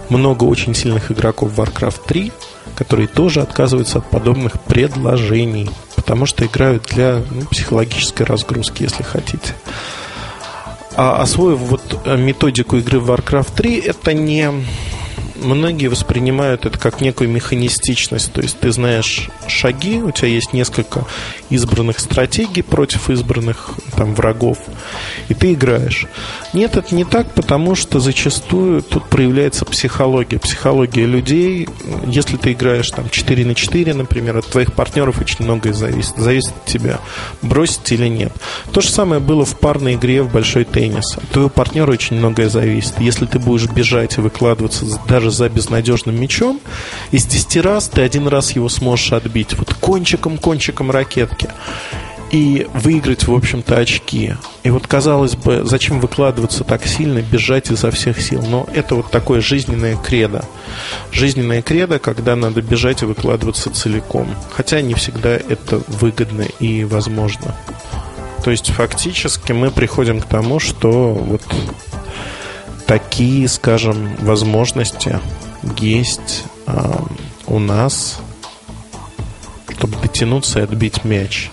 много 0.09 0.43
очень 0.45 0.73
сильных 0.73 1.11
игроков 1.11 1.57
Warcraft 1.57 2.01
3, 2.07 2.31
которые 2.75 3.07
тоже 3.07 3.41
отказываются 3.41 3.99
от 3.99 4.09
подобных 4.09 4.61
предложений, 4.61 5.69
потому 5.95 6.25
что 6.25 6.45
играют 6.45 6.83
для 6.83 7.23
ну, 7.29 7.41
психологической 7.45 8.25
разгрузки, 8.25 8.83
если 8.83 9.03
хотите. 9.03 9.53
А 10.95 11.21
освоив 11.21 11.59
вот 11.59 12.01
э, 12.05 12.17
методику 12.17 12.77
игры 12.77 12.99
в 12.99 13.09
Warcraft 13.09 13.53
3, 13.55 13.75
это 13.79 14.13
не 14.13 14.51
многие 15.41 15.87
воспринимают 15.87 16.65
это 16.65 16.77
как 16.77 17.01
некую 17.01 17.29
механистичность. 17.29 18.31
То 18.33 18.41
есть 18.41 18.59
ты 18.59 18.71
знаешь 18.71 19.29
шаги, 19.47 20.01
у 20.01 20.11
тебя 20.11 20.29
есть 20.29 20.53
несколько 20.53 21.05
избранных 21.49 21.99
стратегий 21.99 22.61
против 22.61 23.09
избранных 23.09 23.71
там, 23.95 24.13
врагов, 24.13 24.59
и 25.27 25.33
ты 25.33 25.53
играешь. 25.53 26.05
Нет, 26.53 26.77
это 26.77 26.93
не 26.95 27.05
так, 27.05 27.33
потому 27.33 27.75
что 27.75 27.99
зачастую 27.99 28.81
тут 28.81 29.05
проявляется 29.05 29.65
психология. 29.65 30.39
Психология 30.39 31.05
людей. 31.05 31.67
Если 32.05 32.37
ты 32.37 32.53
играешь 32.53 32.89
там 32.91 33.09
4 33.09 33.45
на 33.45 33.55
4, 33.55 33.93
например, 33.93 34.37
от 34.37 34.47
твоих 34.47 34.73
партнеров 34.73 35.19
очень 35.19 35.45
многое 35.45 35.73
зависит. 35.73 36.15
Зависит 36.17 36.49
от 36.49 36.65
тебя, 36.65 36.99
бросить 37.41 37.91
или 37.91 38.07
нет. 38.07 38.31
То 38.71 38.81
же 38.81 38.89
самое 38.89 39.21
было 39.21 39.45
в 39.45 39.57
парной 39.57 39.95
игре 39.95 40.21
в 40.21 40.31
большой 40.31 40.65
теннис. 40.65 41.17
От 41.17 41.29
твоего 41.29 41.49
партнера 41.49 41.91
очень 41.91 42.17
многое 42.17 42.49
зависит. 42.49 42.99
Если 42.99 43.25
ты 43.25 43.39
будешь 43.39 43.69
бежать 43.69 44.17
и 44.17 44.21
выкладываться 44.21 44.85
даже 45.07 45.28
за 45.31 45.49
безнадежным 45.49 46.19
мячом, 46.19 46.59
из 47.11 47.25
10 47.25 47.57
раз 47.57 47.89
ты 47.89 48.01
один 48.01 48.27
раз 48.27 48.51
его 48.51 48.69
сможешь 48.69 49.13
отбить. 49.13 49.57
Вот 49.57 49.73
кончиком-кончиком 49.73 50.91
ракетки 50.91 51.49
и 52.31 52.67
выиграть, 52.73 53.27
в 53.27 53.33
общем-то, 53.33 53.77
очки. 53.77 54.35
И 54.63 54.69
вот, 54.69 54.87
казалось 54.87 55.35
бы, 55.35 55.61
зачем 55.65 55.99
выкладываться 55.99 56.63
так 56.63 56.85
сильно, 56.85 57.21
бежать 57.21 57.71
изо 57.71 57.91
всех 57.91 58.21
сил? 58.21 58.43
Но 58.47 58.67
это 58.73 58.95
вот 58.95 59.09
такое 59.09 59.41
жизненное 59.41 59.95
кредо. 59.97 60.45
Жизненное 61.11 61.61
кредо, 61.61 61.99
когда 61.99 62.35
надо 62.35 62.61
бежать 62.61 63.01
и 63.01 63.05
выкладываться 63.05 63.71
целиком. 63.71 64.27
Хотя 64.51 64.81
не 64.81 64.93
всегда 64.93 65.31
это 65.31 65.81
выгодно 65.87 66.43
и 66.59 66.83
возможно. 66.83 67.55
То 68.43 68.51
есть, 68.51 68.71
фактически 68.71 69.51
мы 69.51 69.69
приходим 69.71 70.21
к 70.21 70.25
тому, 70.25 70.59
что 70.59 71.13
вот 71.13 71.41
такие, 72.89 73.47
скажем, 73.47 74.15
возможности 74.15 75.19
есть 75.77 76.43
э, 76.65 76.91
у 77.45 77.59
нас, 77.59 78.19
чтобы 79.77 79.95
дотянуться 80.01 80.59
и 80.59 80.63
отбить 80.63 81.05
мяч. 81.05 81.51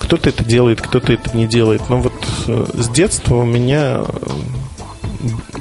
Кто-то 0.00 0.28
это 0.28 0.44
делает, 0.44 0.82
кто-то 0.82 1.12
это 1.12 1.36
не 1.36 1.46
делает. 1.46 1.88
Но 1.88 1.98
вот 1.98 2.12
э, 2.48 2.66
с 2.74 2.88
детства 2.88 3.36
у 3.36 3.44
меня 3.44 4.00
э, 4.00 4.04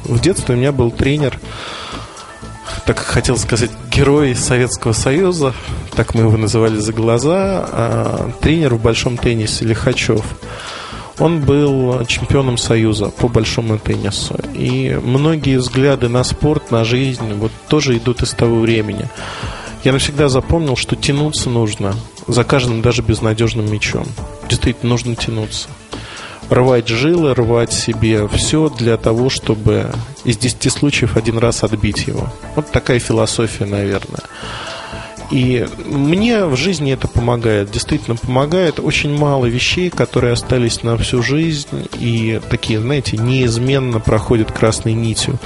в 0.06 0.20
детстве 0.20 0.56
у 0.56 0.58
меня 0.58 0.72
был 0.72 0.90
тренер, 0.90 1.40
так 2.88 2.98
хотел 2.98 3.38
сказать, 3.38 3.70
герой 3.92 4.34
Советского 4.34 4.94
Союза, 4.94 5.54
так 5.96 6.16
мы 6.16 6.22
его 6.22 6.38
называли 6.38 6.78
за 6.78 6.92
глаза, 6.92 7.70
а 7.72 8.32
тренер 8.42 8.74
в 8.74 8.82
большом 8.82 9.18
теннисе 9.18 9.64
Лихачев. 9.64 10.26
Он 11.20 11.42
был 11.42 12.06
чемпионом 12.06 12.58
Союза 12.58 13.10
по 13.10 13.28
большому 13.28 13.78
теннису. 13.78 14.36
И 14.54 15.00
многие 15.04 15.58
взгляды 15.58 16.10
на 16.10 16.24
спорт, 16.24 16.72
на 16.72 16.84
жизнь 16.84 17.34
вот 17.36 17.52
тоже 17.68 17.98
идут 17.98 18.24
из 18.24 18.32
того 18.32 18.60
времени. 18.60 19.08
Я 19.84 19.92
навсегда 19.92 20.30
запомнил, 20.30 20.76
что 20.76 20.96
тянуться 20.96 21.50
нужно 21.50 21.94
за 22.28 22.44
каждым 22.44 22.82
даже 22.82 23.02
безнадежным 23.02 23.72
мячом. 23.72 24.06
Действительно, 24.50 24.92
нужно 24.92 25.16
тянуться. 25.16 25.68
Рвать 26.50 26.88
жилы, 26.88 27.34
рвать 27.34 27.74
себе 27.74 28.28
все 28.28 28.70
для 28.70 28.98
того, 28.98 29.30
чтобы 29.30 29.92
из 30.24 30.38
10 30.38 30.72
случаев 30.72 31.18
один 31.18 31.38
раз 31.38 31.64
отбить 31.64 32.08
его. 32.08 32.28
Вот 32.56 32.72
такая 32.72 33.00
философия, 33.00 33.66
наверное. 33.66 34.22
И 35.34 35.66
мне 35.88 36.46
в 36.46 36.56
жизни 36.56 36.94
это 36.94 37.08
помогает, 37.08 37.72
действительно 37.72 38.16
помогает. 38.16 38.80
Очень 38.80 39.18
мало 39.18 39.48
вещей, 39.48 39.90
которые 39.90 40.34
остались 40.34 40.84
на 40.84 40.96
всю 40.96 41.24
жизнь 41.24 41.88
и 42.00 42.40
такие, 42.52 42.80
знаете, 42.80 43.18
неизменно 43.18 44.00
проходят 44.00 44.52
красной 44.52 44.94
нитью. 44.94 45.40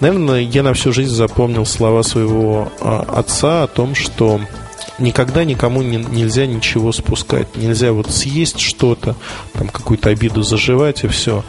Наверное, 0.00 0.40
я 0.40 0.62
на 0.62 0.72
всю 0.72 0.94
жизнь 0.94 1.14
запомнил 1.14 1.66
слова 1.66 2.00
своего 2.00 2.72
а, 2.80 3.04
отца 3.18 3.64
о 3.64 3.66
том, 3.66 3.94
что 3.94 4.40
никогда 4.98 5.44
никому 5.44 5.82
не, 5.82 5.98
нельзя 5.98 6.46
ничего 6.46 6.90
спускать. 6.92 7.54
Нельзя 7.54 7.92
вот 7.92 8.10
съесть 8.10 8.60
что-то, 8.60 9.14
там 9.52 9.68
какую-то 9.68 10.08
обиду 10.08 10.42
заживать 10.42 11.04
и 11.04 11.08
все. 11.08 11.44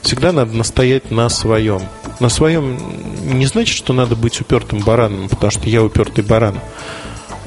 Всегда 0.00 0.32
надо 0.32 0.56
настоять 0.56 1.10
на 1.10 1.28
своем. 1.28 1.82
На 2.20 2.30
своем 2.30 2.78
не 3.22 3.44
значит, 3.44 3.76
что 3.76 3.92
надо 3.92 4.16
быть 4.16 4.40
упертым 4.40 4.78
бараном, 4.78 5.28
потому 5.28 5.50
что 5.50 5.68
я 5.68 5.82
упертый 5.82 6.24
баран 6.24 6.58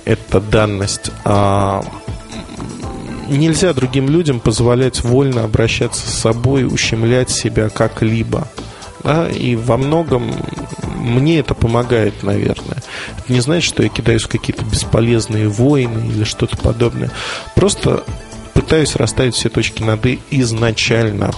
это 0.07 0.39
данность. 0.39 1.11
А 1.25 1.83
нельзя 3.27 3.73
другим 3.73 4.09
людям 4.09 4.39
позволять 4.39 5.03
вольно 5.03 5.43
обращаться 5.43 6.09
с 6.09 6.13
собой, 6.13 6.65
ущемлять 6.65 7.29
себя 7.29 7.69
как-либо. 7.69 8.47
Да, 9.03 9.27
и 9.27 9.55
во 9.55 9.77
многом 9.77 10.33
мне 10.95 11.39
это 11.39 11.53
помогает, 11.53 12.23
наверное. 12.23 12.81
Это 13.17 13.33
не 13.33 13.41
значит, 13.41 13.67
что 13.67 13.83
я 13.83 13.89
кидаюсь 13.89 14.23
в 14.23 14.29
какие-то 14.29 14.63
бесполезные 14.65 15.49
войны 15.49 16.07
или 16.07 16.23
что-то 16.23 16.57
подобное. 16.57 17.11
Просто 17.53 18.03
пытаюсь 18.53 18.95
расставить 18.95 19.35
все 19.35 19.49
точки 19.49 19.83
над 19.83 20.05
«и» 20.05 20.19
изначально. 20.31 21.31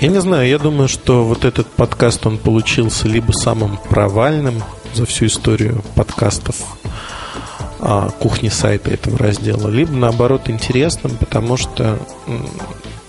Я 0.00 0.08
не 0.08 0.20
знаю, 0.20 0.46
я 0.46 0.58
думаю, 0.58 0.88
что 0.88 1.24
вот 1.24 1.46
этот 1.46 1.66
подкаст, 1.66 2.26
он 2.26 2.36
получился 2.36 3.08
либо 3.08 3.32
самым 3.32 3.78
провальным 3.88 4.62
за 4.94 5.06
всю 5.06 5.26
историю 5.26 5.82
подкастов 5.94 6.56
кухни 8.18 8.48
сайта 8.48 8.90
этого 8.90 9.18
раздела, 9.18 9.68
либо 9.68 9.92
наоборот 9.92 10.48
интересным, 10.48 11.16
потому 11.16 11.56
что, 11.56 11.98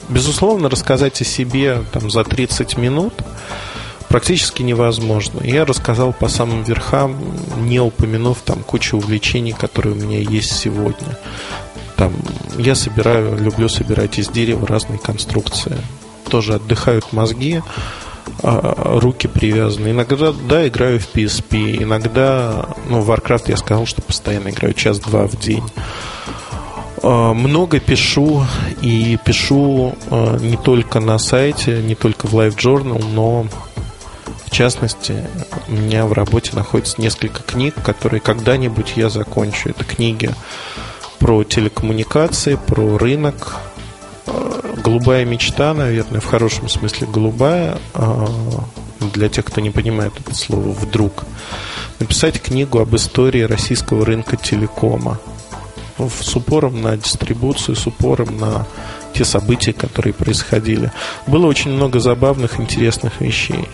безусловно, 0.09 0.69
рассказать 0.69 1.21
о 1.21 1.23
себе 1.23 1.81
там, 1.93 2.09
за 2.09 2.23
30 2.23 2.77
минут 2.77 3.13
практически 4.09 4.63
невозможно. 4.63 5.41
Я 5.43 5.65
рассказал 5.65 6.11
по 6.13 6.27
самым 6.27 6.63
верхам, 6.63 7.17
не 7.59 7.79
упомянув 7.79 8.39
там 8.43 8.63
кучу 8.63 8.97
увлечений, 8.97 9.53
которые 9.53 9.95
у 9.95 9.97
меня 9.97 10.19
есть 10.19 10.51
сегодня. 10.51 11.17
Там, 11.95 12.13
я 12.57 12.75
собираю, 12.75 13.37
люблю 13.37 13.69
собирать 13.69 14.19
из 14.19 14.27
дерева 14.27 14.67
разные 14.67 14.99
конструкции. 14.99 15.77
Тоже 16.29 16.55
отдыхают 16.55 17.13
мозги, 17.13 17.61
руки 18.41 19.27
привязаны. 19.27 19.89
Иногда, 19.89 20.31
да, 20.31 20.67
играю 20.67 20.99
в 20.99 21.13
PSP, 21.13 21.83
иногда, 21.83 22.67
ну, 22.89 23.01
в 23.01 23.09
Warcraft 23.09 23.45
я 23.47 23.57
сказал, 23.57 23.85
что 23.85 24.01
постоянно 24.01 24.49
играю 24.49 24.73
час-два 24.73 25.27
в 25.27 25.37
день. 25.39 25.63
А, 27.03 27.33
много 27.33 27.79
пишу, 27.79 28.45
и 28.81 29.17
пишу 29.23 29.95
а, 30.09 30.37
не 30.37 30.57
только 30.57 30.99
на 30.99 31.17
сайте, 31.17 31.81
не 31.81 31.95
только 31.95 32.27
в 32.27 32.33
Live 32.33 32.57
Journal, 32.57 33.03
но 33.13 33.45
в 34.45 34.51
частности, 34.51 35.27
у 35.67 35.73
меня 35.73 36.05
в 36.05 36.13
работе 36.13 36.51
находится 36.53 37.01
несколько 37.01 37.43
книг, 37.43 37.75
которые 37.83 38.21
когда-нибудь 38.21 38.93
я 38.95 39.09
закончу. 39.09 39.69
Это 39.69 39.83
книги 39.83 40.31
про 41.19 41.43
телекоммуникации, 41.43 42.55
про 42.55 42.97
рынок, 42.97 43.57
голубая 44.83 45.25
мечта, 45.25 45.73
наверное, 45.73 46.21
в 46.21 46.25
хорошем 46.25 46.69
смысле 46.69 47.07
голубая, 47.07 47.77
а, 47.93 48.27
для 49.13 49.29
тех, 49.29 49.45
кто 49.45 49.61
не 49.61 49.71
понимает 49.71 50.13
это 50.19 50.33
слово 50.35 50.69
вдруг, 50.69 51.25
написать 51.99 52.41
книгу 52.41 52.79
об 52.79 52.95
истории 52.95 53.41
российского 53.41 54.05
рынка 54.05 54.37
телекома 54.37 55.19
с 55.97 56.35
упором 56.35 56.81
на 56.81 56.97
дистрибуцию, 56.97 57.75
с 57.75 57.87
упором 57.87 58.37
на 58.37 58.67
те 59.13 59.23
события, 59.23 59.71
которые 59.71 60.13
происходили. 60.13 60.91
Было 61.25 61.47
очень 61.47 61.71
много 61.71 61.99
забавных, 61.99 62.59
интересных 62.59 63.21
вещей. 63.21 63.69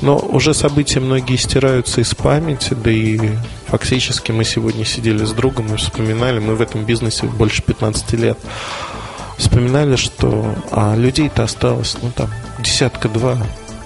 Но 0.00 0.18
уже 0.18 0.54
события 0.54 0.98
многие 0.98 1.36
стираются 1.36 2.00
из 2.00 2.14
памяти, 2.14 2.74
да 2.74 2.90
и 2.90 3.30
фактически 3.66 4.32
мы 4.32 4.44
сегодня 4.44 4.84
сидели 4.84 5.24
с 5.24 5.32
другом 5.32 5.72
и 5.72 5.76
вспоминали, 5.76 6.40
мы 6.40 6.56
в 6.56 6.60
этом 6.60 6.84
бизнесе 6.84 7.26
больше 7.26 7.62
15 7.62 8.12
лет 8.14 8.38
вспоминали, 9.42 9.96
что 9.96 10.54
а 10.70 10.94
людей-то 10.94 11.42
осталось, 11.42 11.96
ну 12.00 12.10
там, 12.14 12.30
десятка-два, 12.60 13.38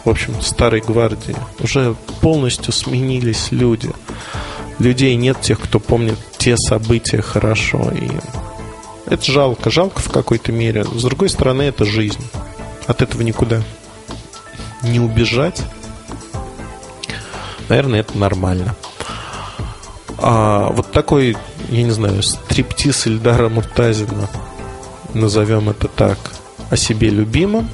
в 0.05 0.11
общем, 0.11 0.41
старой 0.43 0.81
гвардии. 0.81 1.35
Уже 1.61 1.97
полностью 2.21 2.73
сменились 2.73 3.49
люди. 3.51 3.91
Людей 4.79 5.17
нет 5.17 5.41
тех, 5.41 5.59
кто 5.59 5.81
помнит 5.81 6.19
те 6.37 6.57
события 6.57 7.23
хорошо. 7.23 7.91
И 7.91 8.09
это 9.07 9.25
жалко. 9.25 9.71
Жалко 9.71 10.01
в 10.01 10.11
какой-то 10.11 10.53
мере. 10.53 10.85
С 10.85 11.03
другой 11.03 11.31
стороны, 11.31 11.63
это 11.63 11.85
жизнь. 11.85 12.25
От 12.87 13.01
этого 13.03 13.23
никуда 13.23 13.63
не 14.83 15.01
убежать. 15.01 15.63
Наверное, 17.69 18.01
это 18.01 18.17
нормально. 18.17 18.77
А 20.19 20.71
вот 20.71 20.93
такой, 20.93 21.37
я 21.71 21.83
не 21.83 21.91
знаю, 21.91 22.23
стриптиз 22.23 23.07
Ильдара 23.07 23.49
Муртазина– 23.49 24.29
назовем 25.15 25.71
это 25.71 25.89
так, 25.89 26.19
о 26.71 26.77
себе 26.77 27.11
любимом. 27.11 27.69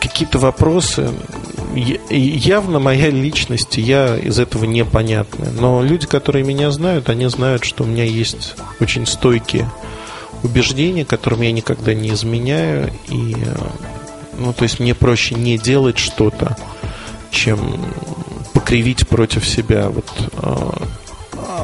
Какие-то 0.00 0.38
вопросы, 0.38 1.10
явно 1.74 2.78
моя 2.78 3.10
личность, 3.10 3.76
я 3.76 4.16
из 4.16 4.38
этого 4.38 4.64
непонятная. 4.64 5.50
Но 5.50 5.82
люди, 5.82 6.06
которые 6.06 6.44
меня 6.44 6.70
знают, 6.70 7.08
они 7.08 7.26
знают, 7.28 7.64
что 7.64 7.84
у 7.84 7.86
меня 7.86 8.04
есть 8.04 8.54
очень 8.80 9.06
стойкие 9.06 9.70
убеждения, 10.42 11.04
которым 11.04 11.42
я 11.42 11.52
никогда 11.52 11.94
не 11.94 12.10
изменяю. 12.10 12.92
И, 13.08 13.36
ну, 14.38 14.52
то 14.52 14.64
есть 14.64 14.80
мне 14.80 14.94
проще 14.94 15.34
не 15.34 15.58
делать 15.58 15.98
что-то, 15.98 16.56
чем 17.30 17.58
покривить 18.52 19.06
против 19.08 19.46
себя. 19.46 19.90
Вот 19.90 20.06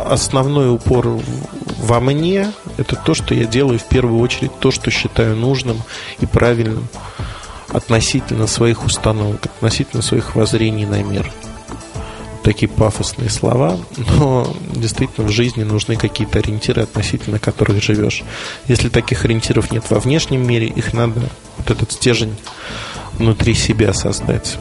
основной 0.09 0.73
упор 0.73 1.21
во 1.79 2.01
мне– 2.01 2.53
это 2.77 2.97
то, 2.97 3.15
что 3.15 3.35
я 3.35 3.45
делаю 3.45 3.79
в 3.79 3.85
первую 3.85 4.21
очередь, 4.21 4.59
то, 4.59 4.71
что 4.71 4.91
считаю 4.91 5.37
нужным 5.37 5.83
и 6.21 6.27
правильным 6.27 6.89
относительно 7.69 8.47
своих 8.47 8.85
установок, 8.85 9.47
относительно 9.47 10.03
своих 10.03 10.35
воззрений 10.35 10.87
на 10.87 11.03
мир. 11.03 11.31
Такие 12.43 12.69
пафосные 12.69 13.29
слова, 13.29 13.77
но 14.19 14.55
действительно 14.73 15.27
в 15.27 15.31
жизни 15.33 15.65
нужны 15.65 15.97
какие-то 15.97 16.39
ориентиры, 16.39 16.83
относительно 16.83 17.41
которых 17.41 17.83
живешь. 17.83 18.23
Если 18.69 18.89
таких 18.89 19.25
ориентиров 19.25 19.73
нет 19.73 19.85
во 19.91 19.99
внешнем 19.99 20.47
мире, 20.47 20.69
их 20.69 20.93
надо, 20.93 21.21
вот 21.59 21.71
этот 21.71 21.91
стержень 21.93 22.37
внутри 23.19 23.55
себя 23.55 23.93
создать 23.93 24.59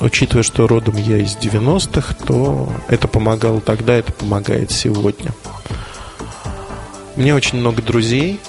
учитывая, 0.00 0.42
что 0.42 0.66
родом 0.66 0.96
я 0.96 1.18
из 1.18 1.36
90-х, 1.36 2.14
то 2.26 2.72
это 2.88 3.08
помогало 3.08 3.60
тогда, 3.60 3.94
это 3.94 4.12
помогает 4.12 4.70
сегодня. 4.70 5.32
Меня 7.16 7.34
очень 7.34 7.58
много 7.58 7.82
друзей, 7.82 8.40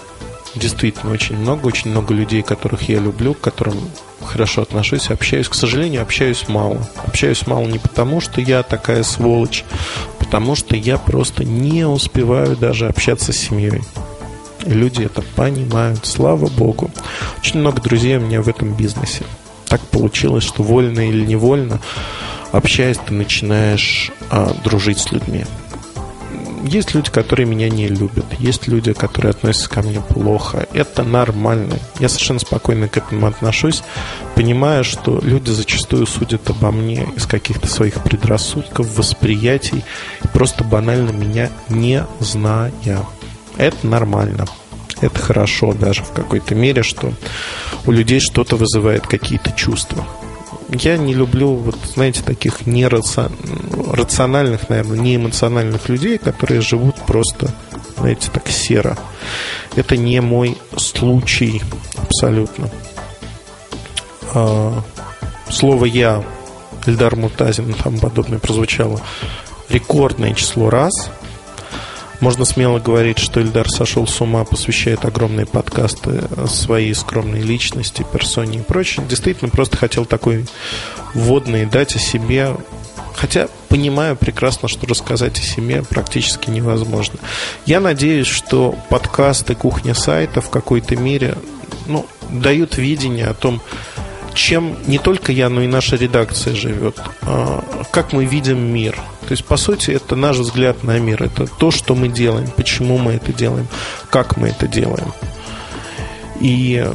действительно 0.56 1.14
очень 1.14 1.38
много, 1.38 1.68
очень 1.68 1.92
много 1.92 2.14
людей, 2.14 2.42
которых 2.42 2.90
я 2.90 3.00
люблю, 3.00 3.34
к 3.34 3.42
которым 3.42 3.76
хорошо 4.24 4.62
отношусь, 4.62 5.10
общаюсь. 5.10 5.48
К 5.48 5.54
сожалению, 5.54 6.02
общаюсь 6.02 6.48
мало. 6.48 6.86
Общаюсь 7.06 7.48
мало 7.48 7.66
не 7.66 7.80
потому, 7.80 8.20
что 8.20 8.42
я 8.42 8.64
такая 8.64 9.04
сволочь, 9.04 9.64
потому 10.20 10.56
что 10.56 10.76
я 10.76 10.98
просто 10.98 11.46
не 11.46 11.88
успеваю 11.88 12.56
даже 12.58 12.88
общаться 12.88 13.32
с 13.32 13.38
семьей. 13.38 13.82
люди 14.66 15.04
это 15.04 15.22
понимают, 15.22 16.06
слава 16.06 16.48
богу. 16.48 16.92
Очень 17.40 17.62
много 17.62 17.82
друзей 17.82 18.18
у 18.18 18.22
меня 18.22 18.42
в 18.42 18.50
этом 18.50 18.74
бизнесе 18.74 19.24
так 19.68 19.82
получилось, 19.82 20.44
что 20.44 20.64
вольно 20.64 21.08
или 21.08 21.26
невольно, 21.26 21.80
общаясь, 22.52 22.98
ты 22.98 23.14
начинаешь 23.14 24.12
а, 24.30 24.54
дружить 24.64 25.00
с 25.00 25.12
людьми. 25.12 25.46
Есть 26.68 26.94
люди, 26.94 27.10
которые 27.10 27.46
меня 27.46 27.70
не 27.70 27.88
любят. 27.88 28.26
Есть 28.40 28.68
люди, 28.68 28.92
которые 28.92 29.32
относятся 29.32 29.70
ко 29.70 29.82
мне 29.82 30.02
плохо. 30.02 30.68
Это 30.74 31.04
нормально. 31.04 31.80
Я 32.00 32.10
совершенно 32.10 32.40
спокойно 32.40 32.90
к 32.90 32.98
этому 32.98 33.26
отношусь, 33.26 33.84
понимая, 34.36 34.84
что 34.84 35.20
люди 35.24 35.50
зачастую 35.50 36.06
судят 36.06 36.50
обо 36.50 36.72
мне 36.72 37.08
из 37.16 37.26
каких-то 37.26 37.68
своих 37.68 38.04
предрассудков, 38.04 38.98
восприятий, 38.98 39.86
просто 40.34 40.66
банально 40.66 41.12
меня 41.12 41.50
не 41.70 42.06
зная. 42.20 42.74
Это 43.58 43.88
нормально 43.88 44.46
это 45.00 45.20
хорошо 45.20 45.74
даже 45.74 46.04
в 46.04 46.12
какой-то 46.12 46.56
мере, 46.56 46.84
что 46.84 47.14
у 47.86 47.92
людей 47.92 48.20
что-то 48.20 48.56
вызывает 48.56 49.06
какие-то 49.08 49.52
чувства. 49.52 50.06
Я 50.70 50.98
не 50.98 51.14
люблю, 51.14 51.54
вот, 51.54 51.78
знаете, 51.94 52.24
таких 52.24 52.68
нерациональных, 52.68 54.70
наверное, 54.70 54.98
неэмоциональных 54.98 55.88
людей, 55.88 56.18
которые 56.18 56.62
живут 56.62 56.96
просто, 57.06 57.54
знаете, 57.98 58.30
так 58.32 58.50
серо. 58.50 58.98
Это 59.76 59.96
не 59.96 60.20
мой 60.20 60.58
случай 60.76 61.62
абсолютно. 61.96 62.70
А, 64.34 64.84
слово 65.50 65.86
«я» 65.86 66.24
Эльдар 66.86 67.16
Мутазин 67.16 67.74
там 67.74 68.00
подобное 68.00 68.40
прозвучало 68.40 69.00
рекордное 69.70 70.34
число 70.34 70.70
раз– 70.70 71.10
можно 72.20 72.46
смело 72.46 72.80
говорить, 72.80 73.20
что 73.20 73.40
Ильдар 73.40 73.70
сошел 73.70 74.08
с 74.08 74.22
ума, 74.22 74.44
посвящает 74.44 75.06
огромные 75.06 75.46
подкасты 75.46 76.24
своей 76.48 76.94
скромной 76.96 77.42
личности, 77.42 78.06
персоне 78.12 78.60
и 78.60 78.62
прочее. 78.62 79.06
Действительно, 79.08 79.50
просто 79.50 79.78
хотел 79.78 80.06
такой 80.06 80.46
вводный 81.14 81.66
дать 81.66 81.96
о 81.96 82.00
себе. 82.00 82.56
Хотя 83.16 83.48
понимаю 83.70 84.16
прекрасно, 84.16 84.68
что 84.68 84.86
рассказать 84.88 85.40
о 85.40 85.42
себе 85.42 85.84
практически 85.84 86.50
невозможно. 86.50 87.20
Я 87.66 87.80
надеюсь, 87.80 88.28
что 88.28 88.76
подкасты 88.90 89.56
«Кухня 89.56 89.96
сайта» 89.96 90.42
в 90.42 90.50
какой-то 90.50 90.96
мере 90.96 91.36
ну, 91.88 92.06
дают 92.30 92.78
видение 92.78 93.28
о 93.28 93.34
том, 93.34 93.62
чем 94.38 94.78
не 94.88 95.00
только 95.00 95.32
я, 95.32 95.50
но 95.50 95.62
и 95.62 95.68
наша 95.68 95.96
редакция 95.96 96.56
живет, 96.56 97.02
а, 97.24 97.64
как 97.92 98.14
мы 98.14 98.26
видим 98.26 98.60
мир. 98.60 98.96
То 99.28 99.32
есть, 99.32 99.44
по 99.44 99.58
сути, 99.58 99.92
это 99.92 100.16
наш 100.16 100.38
взгляд 100.38 100.84
на 100.84 101.00
мир, 101.00 101.24
это 101.24 101.48
то, 101.48 101.72
что 101.72 101.96
мы 101.96 102.08
делаем, 102.08 102.48
почему 102.56 102.98
мы 102.98 103.14
это 103.14 103.34
делаем, 103.34 103.68
как 104.10 104.38
мы 104.38 104.50
это 104.50 104.68
делаем. 104.68 105.12
И 106.40 106.88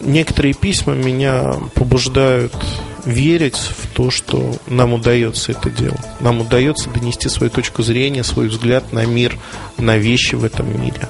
некоторые 0.00 0.54
письма 0.54 0.94
меня 0.94 1.54
побуждают 1.74 2.54
верить 3.04 3.56
в 3.56 3.88
то, 3.94 4.10
что 4.10 4.54
нам 4.68 4.92
удается 4.92 5.52
это 5.52 5.70
делать. 5.70 6.00
Нам 6.20 6.40
удается 6.40 6.90
донести 6.90 7.28
свою 7.28 7.50
точку 7.50 7.82
зрения, 7.82 8.22
свой 8.22 8.48
взгляд 8.48 8.92
на 8.92 9.04
мир, 9.06 9.38
на 9.78 9.96
вещи 9.96 10.34
в 10.34 10.44
этом 10.44 10.80
мире. 10.80 11.08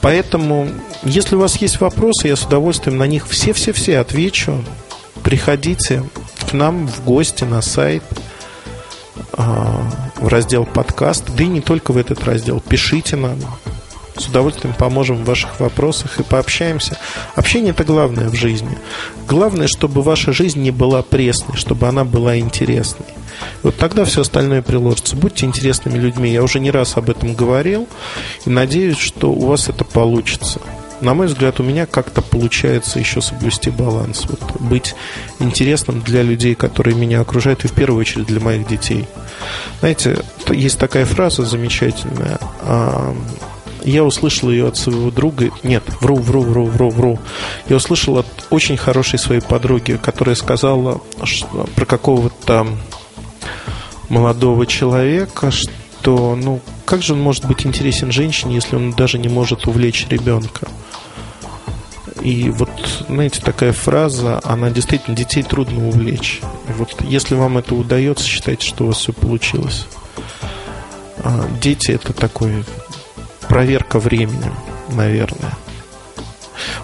Поэтому 0.00 0.68
если 1.02 1.36
у 1.36 1.40
вас 1.40 1.56
есть 1.56 1.80
вопросы, 1.80 2.28
я 2.28 2.36
с 2.36 2.44
удовольствием 2.44 2.98
на 2.98 3.06
них 3.06 3.26
все-все-все 3.28 3.98
отвечу. 3.98 4.64
Приходите 5.22 6.04
к 6.48 6.52
нам 6.52 6.86
в 6.86 7.04
гости 7.04 7.44
на 7.44 7.62
сайт 7.62 8.02
а, 9.32 9.82
в 10.16 10.28
раздел 10.28 10.64
подкаст, 10.64 11.24
да 11.36 11.44
и 11.44 11.46
не 11.46 11.60
только 11.60 11.92
в 11.92 11.96
этот 11.96 12.24
раздел. 12.24 12.60
Пишите 12.60 13.16
нам. 13.16 13.38
С 14.16 14.26
удовольствием 14.26 14.74
поможем 14.74 15.16
в 15.16 15.24
ваших 15.24 15.60
вопросах 15.60 16.20
и 16.20 16.22
пообщаемся. 16.22 16.98
Общение– 17.34 17.70
это 17.76 17.84
главное 17.84 18.28
в 18.28 18.34
жизни. 18.34 18.76
Главное, 19.26 19.66
чтобы 19.66 20.02
ваша 20.02 20.32
жизнь 20.32 20.60
не 20.60 20.70
была 20.70 21.02
пресной, 21.02 21.56
чтобы 21.56 21.88
она 21.88 22.04
была 22.04 22.38
интересной. 22.38 23.06
Вот 23.62 23.76
тогда 23.76 24.04
все 24.04 24.22
остальное 24.22 24.62
приложится. 24.62 25.16
Будьте 25.16 25.46
интересными 25.46 25.98
людьми. 25.98 26.30
Я 26.30 26.42
уже 26.42 26.60
не 26.60 26.70
раз 26.70 26.96
об 26.96 27.10
этом 27.10 27.34
говорил. 27.34 27.88
И 28.46 28.50
надеюсь, 28.50 28.98
что 28.98 29.32
у 29.32 29.46
вас 29.46 29.68
это 29.68 29.84
получится 29.84 30.60
на 31.00 31.14
мой 31.14 31.26
взгляд, 31.26 31.60
у 31.60 31.62
меня 31.62 31.86
как-то 31.86 32.20
получается 32.20 32.98
еще 32.98 33.20
соблюсти 33.20 33.70
баланс. 33.70 34.26
Вот, 34.28 34.60
быть 34.60 34.94
интересным 35.38 36.00
для 36.02 36.22
людей, 36.22 36.54
которые 36.54 36.94
меня 36.94 37.20
окружают, 37.20 37.64
и 37.64 37.68
в 37.68 37.72
первую 37.72 38.00
очередь 38.00 38.26
для 38.26 38.40
моих 38.40 38.66
детей. 38.68 39.06
Знаете, 39.80 40.18
есть 40.48 40.78
такая 40.78 41.06
фраза 41.06 41.44
замечательная. 41.44 42.38
А, 42.60 43.14
я 43.82 44.04
услышал 44.04 44.50
ее 44.50 44.68
от 44.68 44.76
своего 44.76 45.10
друга. 45.10 45.50
Нет, 45.62 45.84
вру, 46.00 46.16
вру, 46.16 46.42
вру, 46.42 46.66
вру, 46.66 46.90
вру. 46.90 47.18
Я 47.68 47.76
услышал 47.76 48.18
от 48.18 48.26
очень 48.50 48.76
хорошей 48.76 49.18
своей 49.18 49.40
подруги, 49.40 49.98
которая 50.02 50.34
сказала 50.34 51.00
что, 51.24 51.66
про 51.76 51.86
какого-то 51.86 52.66
молодого 54.08 54.66
человека, 54.66 55.50
что, 55.50 56.36
ну, 56.36 56.60
как 56.84 57.02
же 57.02 57.12
он 57.12 57.20
может 57.20 57.46
быть 57.46 57.66
интересен 57.66 58.10
женщине, 58.10 58.56
если 58.56 58.76
он 58.76 58.92
даже 58.92 59.18
не 59.18 59.28
может 59.28 59.66
увлечь 59.66 60.06
ребенка? 60.08 60.68
И 62.22 62.50
вот, 62.50 62.70
знаете, 63.08 63.40
такая 63.40 63.72
фраза, 63.72 64.40
она 64.44 64.70
действительно 64.70 65.16
детей 65.16 65.42
трудно 65.42 65.88
увлечь. 65.88 66.40
Вот 66.76 66.94
если 67.00 67.34
вам 67.34 67.58
это 67.58 67.74
удается, 67.74 68.26
считайте, 68.26 68.66
что 68.66 68.84
у 68.84 68.86
вас 68.88 68.98
все 68.98 69.12
получилось. 69.12 69.86
А 71.22 71.46
дети 71.60 71.92
это 71.92 72.12
такой 72.12 72.64
проверка 73.48 73.98
временем, 73.98 74.54
наверное. 74.88 75.52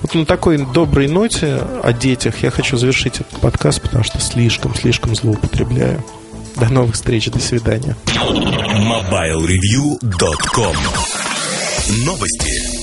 Вот 0.01 0.15
на 0.15 0.25
такой 0.25 0.59
доброй 0.59 1.09
ноте 1.09 1.61
о 1.83 1.93
детях 1.93 2.43
я 2.43 2.51
хочу 2.51 2.77
завершить 2.77 3.21
этот 3.21 3.41
подкаст, 3.41 3.83
потому 3.83 4.05
что 4.05 4.21
слишком-слишком 4.21 5.15
злоупотребляю. 5.15 6.03
До 6.57 6.73
новых 6.73 6.95
встреч, 6.95 7.31
до 7.31 7.39
свидания. 7.39 7.95
MobileReview.com 8.07 10.77
Новости. 12.05 12.76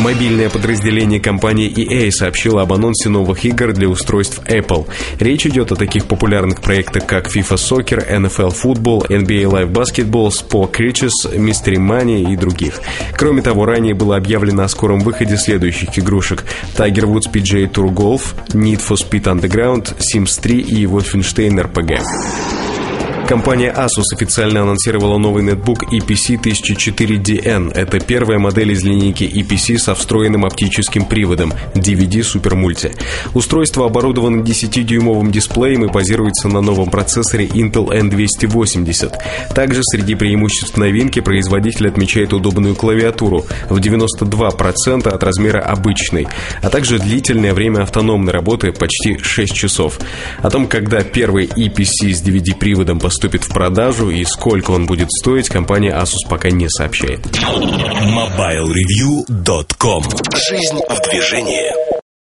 Мобильное 0.00 0.48
подразделение 0.48 1.20
компании 1.20 1.68
EA 1.68 2.10
сообщило 2.10 2.62
об 2.62 2.72
анонсе 2.72 3.10
новых 3.10 3.44
игр 3.44 3.74
для 3.74 3.86
устройств 3.86 4.40
Apple. 4.46 4.86
Речь 5.18 5.46
идет 5.46 5.72
о 5.72 5.76
таких 5.76 6.06
популярных 6.06 6.62
проектах, 6.62 7.04
как 7.04 7.26
FIFA 7.28 7.56
Soccer, 7.56 8.10
NFL 8.10 8.54
Football, 8.62 9.08
NBA 9.08 9.44
Live 9.44 9.70
Basketball, 9.70 10.30
Sport 10.30 10.72
Creatures, 10.72 11.36
Mystery 11.36 11.76
Money 11.76 12.32
и 12.32 12.36
других. 12.36 12.80
Кроме 13.12 13.42
того, 13.42 13.66
ранее 13.66 13.92
было 13.92 14.16
объявлено 14.16 14.62
о 14.62 14.68
скором 14.68 15.00
выходе 15.00 15.36
следующих 15.36 15.98
игрушек 15.98 16.44
Tiger 16.74 17.04
Woods 17.04 17.30
PGA 17.30 17.70
Tour 17.70 17.92
Golf, 17.92 18.34
Need 18.54 18.80
for 18.80 18.96
Speed 18.96 19.24
Underground, 19.24 19.96
Sims 19.98 20.40
3 20.40 20.60
и 20.60 20.86
Wolfenstein 20.86 21.60
RPG. 21.60 22.69
Компания 23.30 23.72
Asus 23.72 24.12
официально 24.12 24.62
анонсировала 24.62 25.16
новый 25.16 25.44
нетбук 25.44 25.84
EPC 25.84 26.42
1004DN. 26.42 27.72
Это 27.72 28.00
первая 28.00 28.40
модель 28.40 28.72
из 28.72 28.82
линейки 28.82 29.22
EPC 29.22 29.78
со 29.78 29.94
встроенным 29.94 30.44
оптическим 30.44 31.04
приводом 31.04 31.52
DVD 31.72 32.22
Super 32.22 32.60
Multi. 32.60 32.92
Устройство 33.32 33.86
оборудовано 33.86 34.42
10-дюймовым 34.42 35.30
дисплеем 35.30 35.84
и 35.84 35.92
базируется 35.92 36.48
на 36.48 36.60
новом 36.60 36.90
процессоре 36.90 37.46
Intel 37.46 37.90
N280. 37.92 39.12
Также 39.54 39.82
среди 39.84 40.16
преимуществ 40.16 40.76
новинки 40.76 41.20
производитель 41.20 41.86
отмечает 41.86 42.32
удобную 42.32 42.74
клавиатуру 42.74 43.46
в 43.68 43.78
92% 43.78 45.08
от 45.08 45.22
размера 45.22 45.60
обычной, 45.60 46.26
а 46.62 46.68
также 46.68 46.98
длительное 46.98 47.54
время 47.54 47.82
автономной 47.82 48.32
работы 48.32 48.72
почти 48.72 49.18
6 49.22 49.54
часов. 49.54 50.00
О 50.42 50.50
том, 50.50 50.66
когда 50.66 51.02
первый 51.02 51.46
EPC 51.46 52.12
с 52.12 52.24
DVD-приводом 52.24 52.98
поступит 52.98 53.19
поступит 53.20 53.44
в 53.44 53.52
продажу 53.52 54.08
и 54.08 54.24
сколько 54.24 54.70
он 54.70 54.86
будет 54.86 55.12
стоить, 55.12 55.50
компания 55.50 55.92
Asus 55.92 56.26
пока 56.26 56.50
не 56.50 56.70
сообщает. 56.70 57.26
MobileReview.com 57.26 60.04
Жизнь 60.48 60.80
в 60.88 61.10
движении 61.10 61.99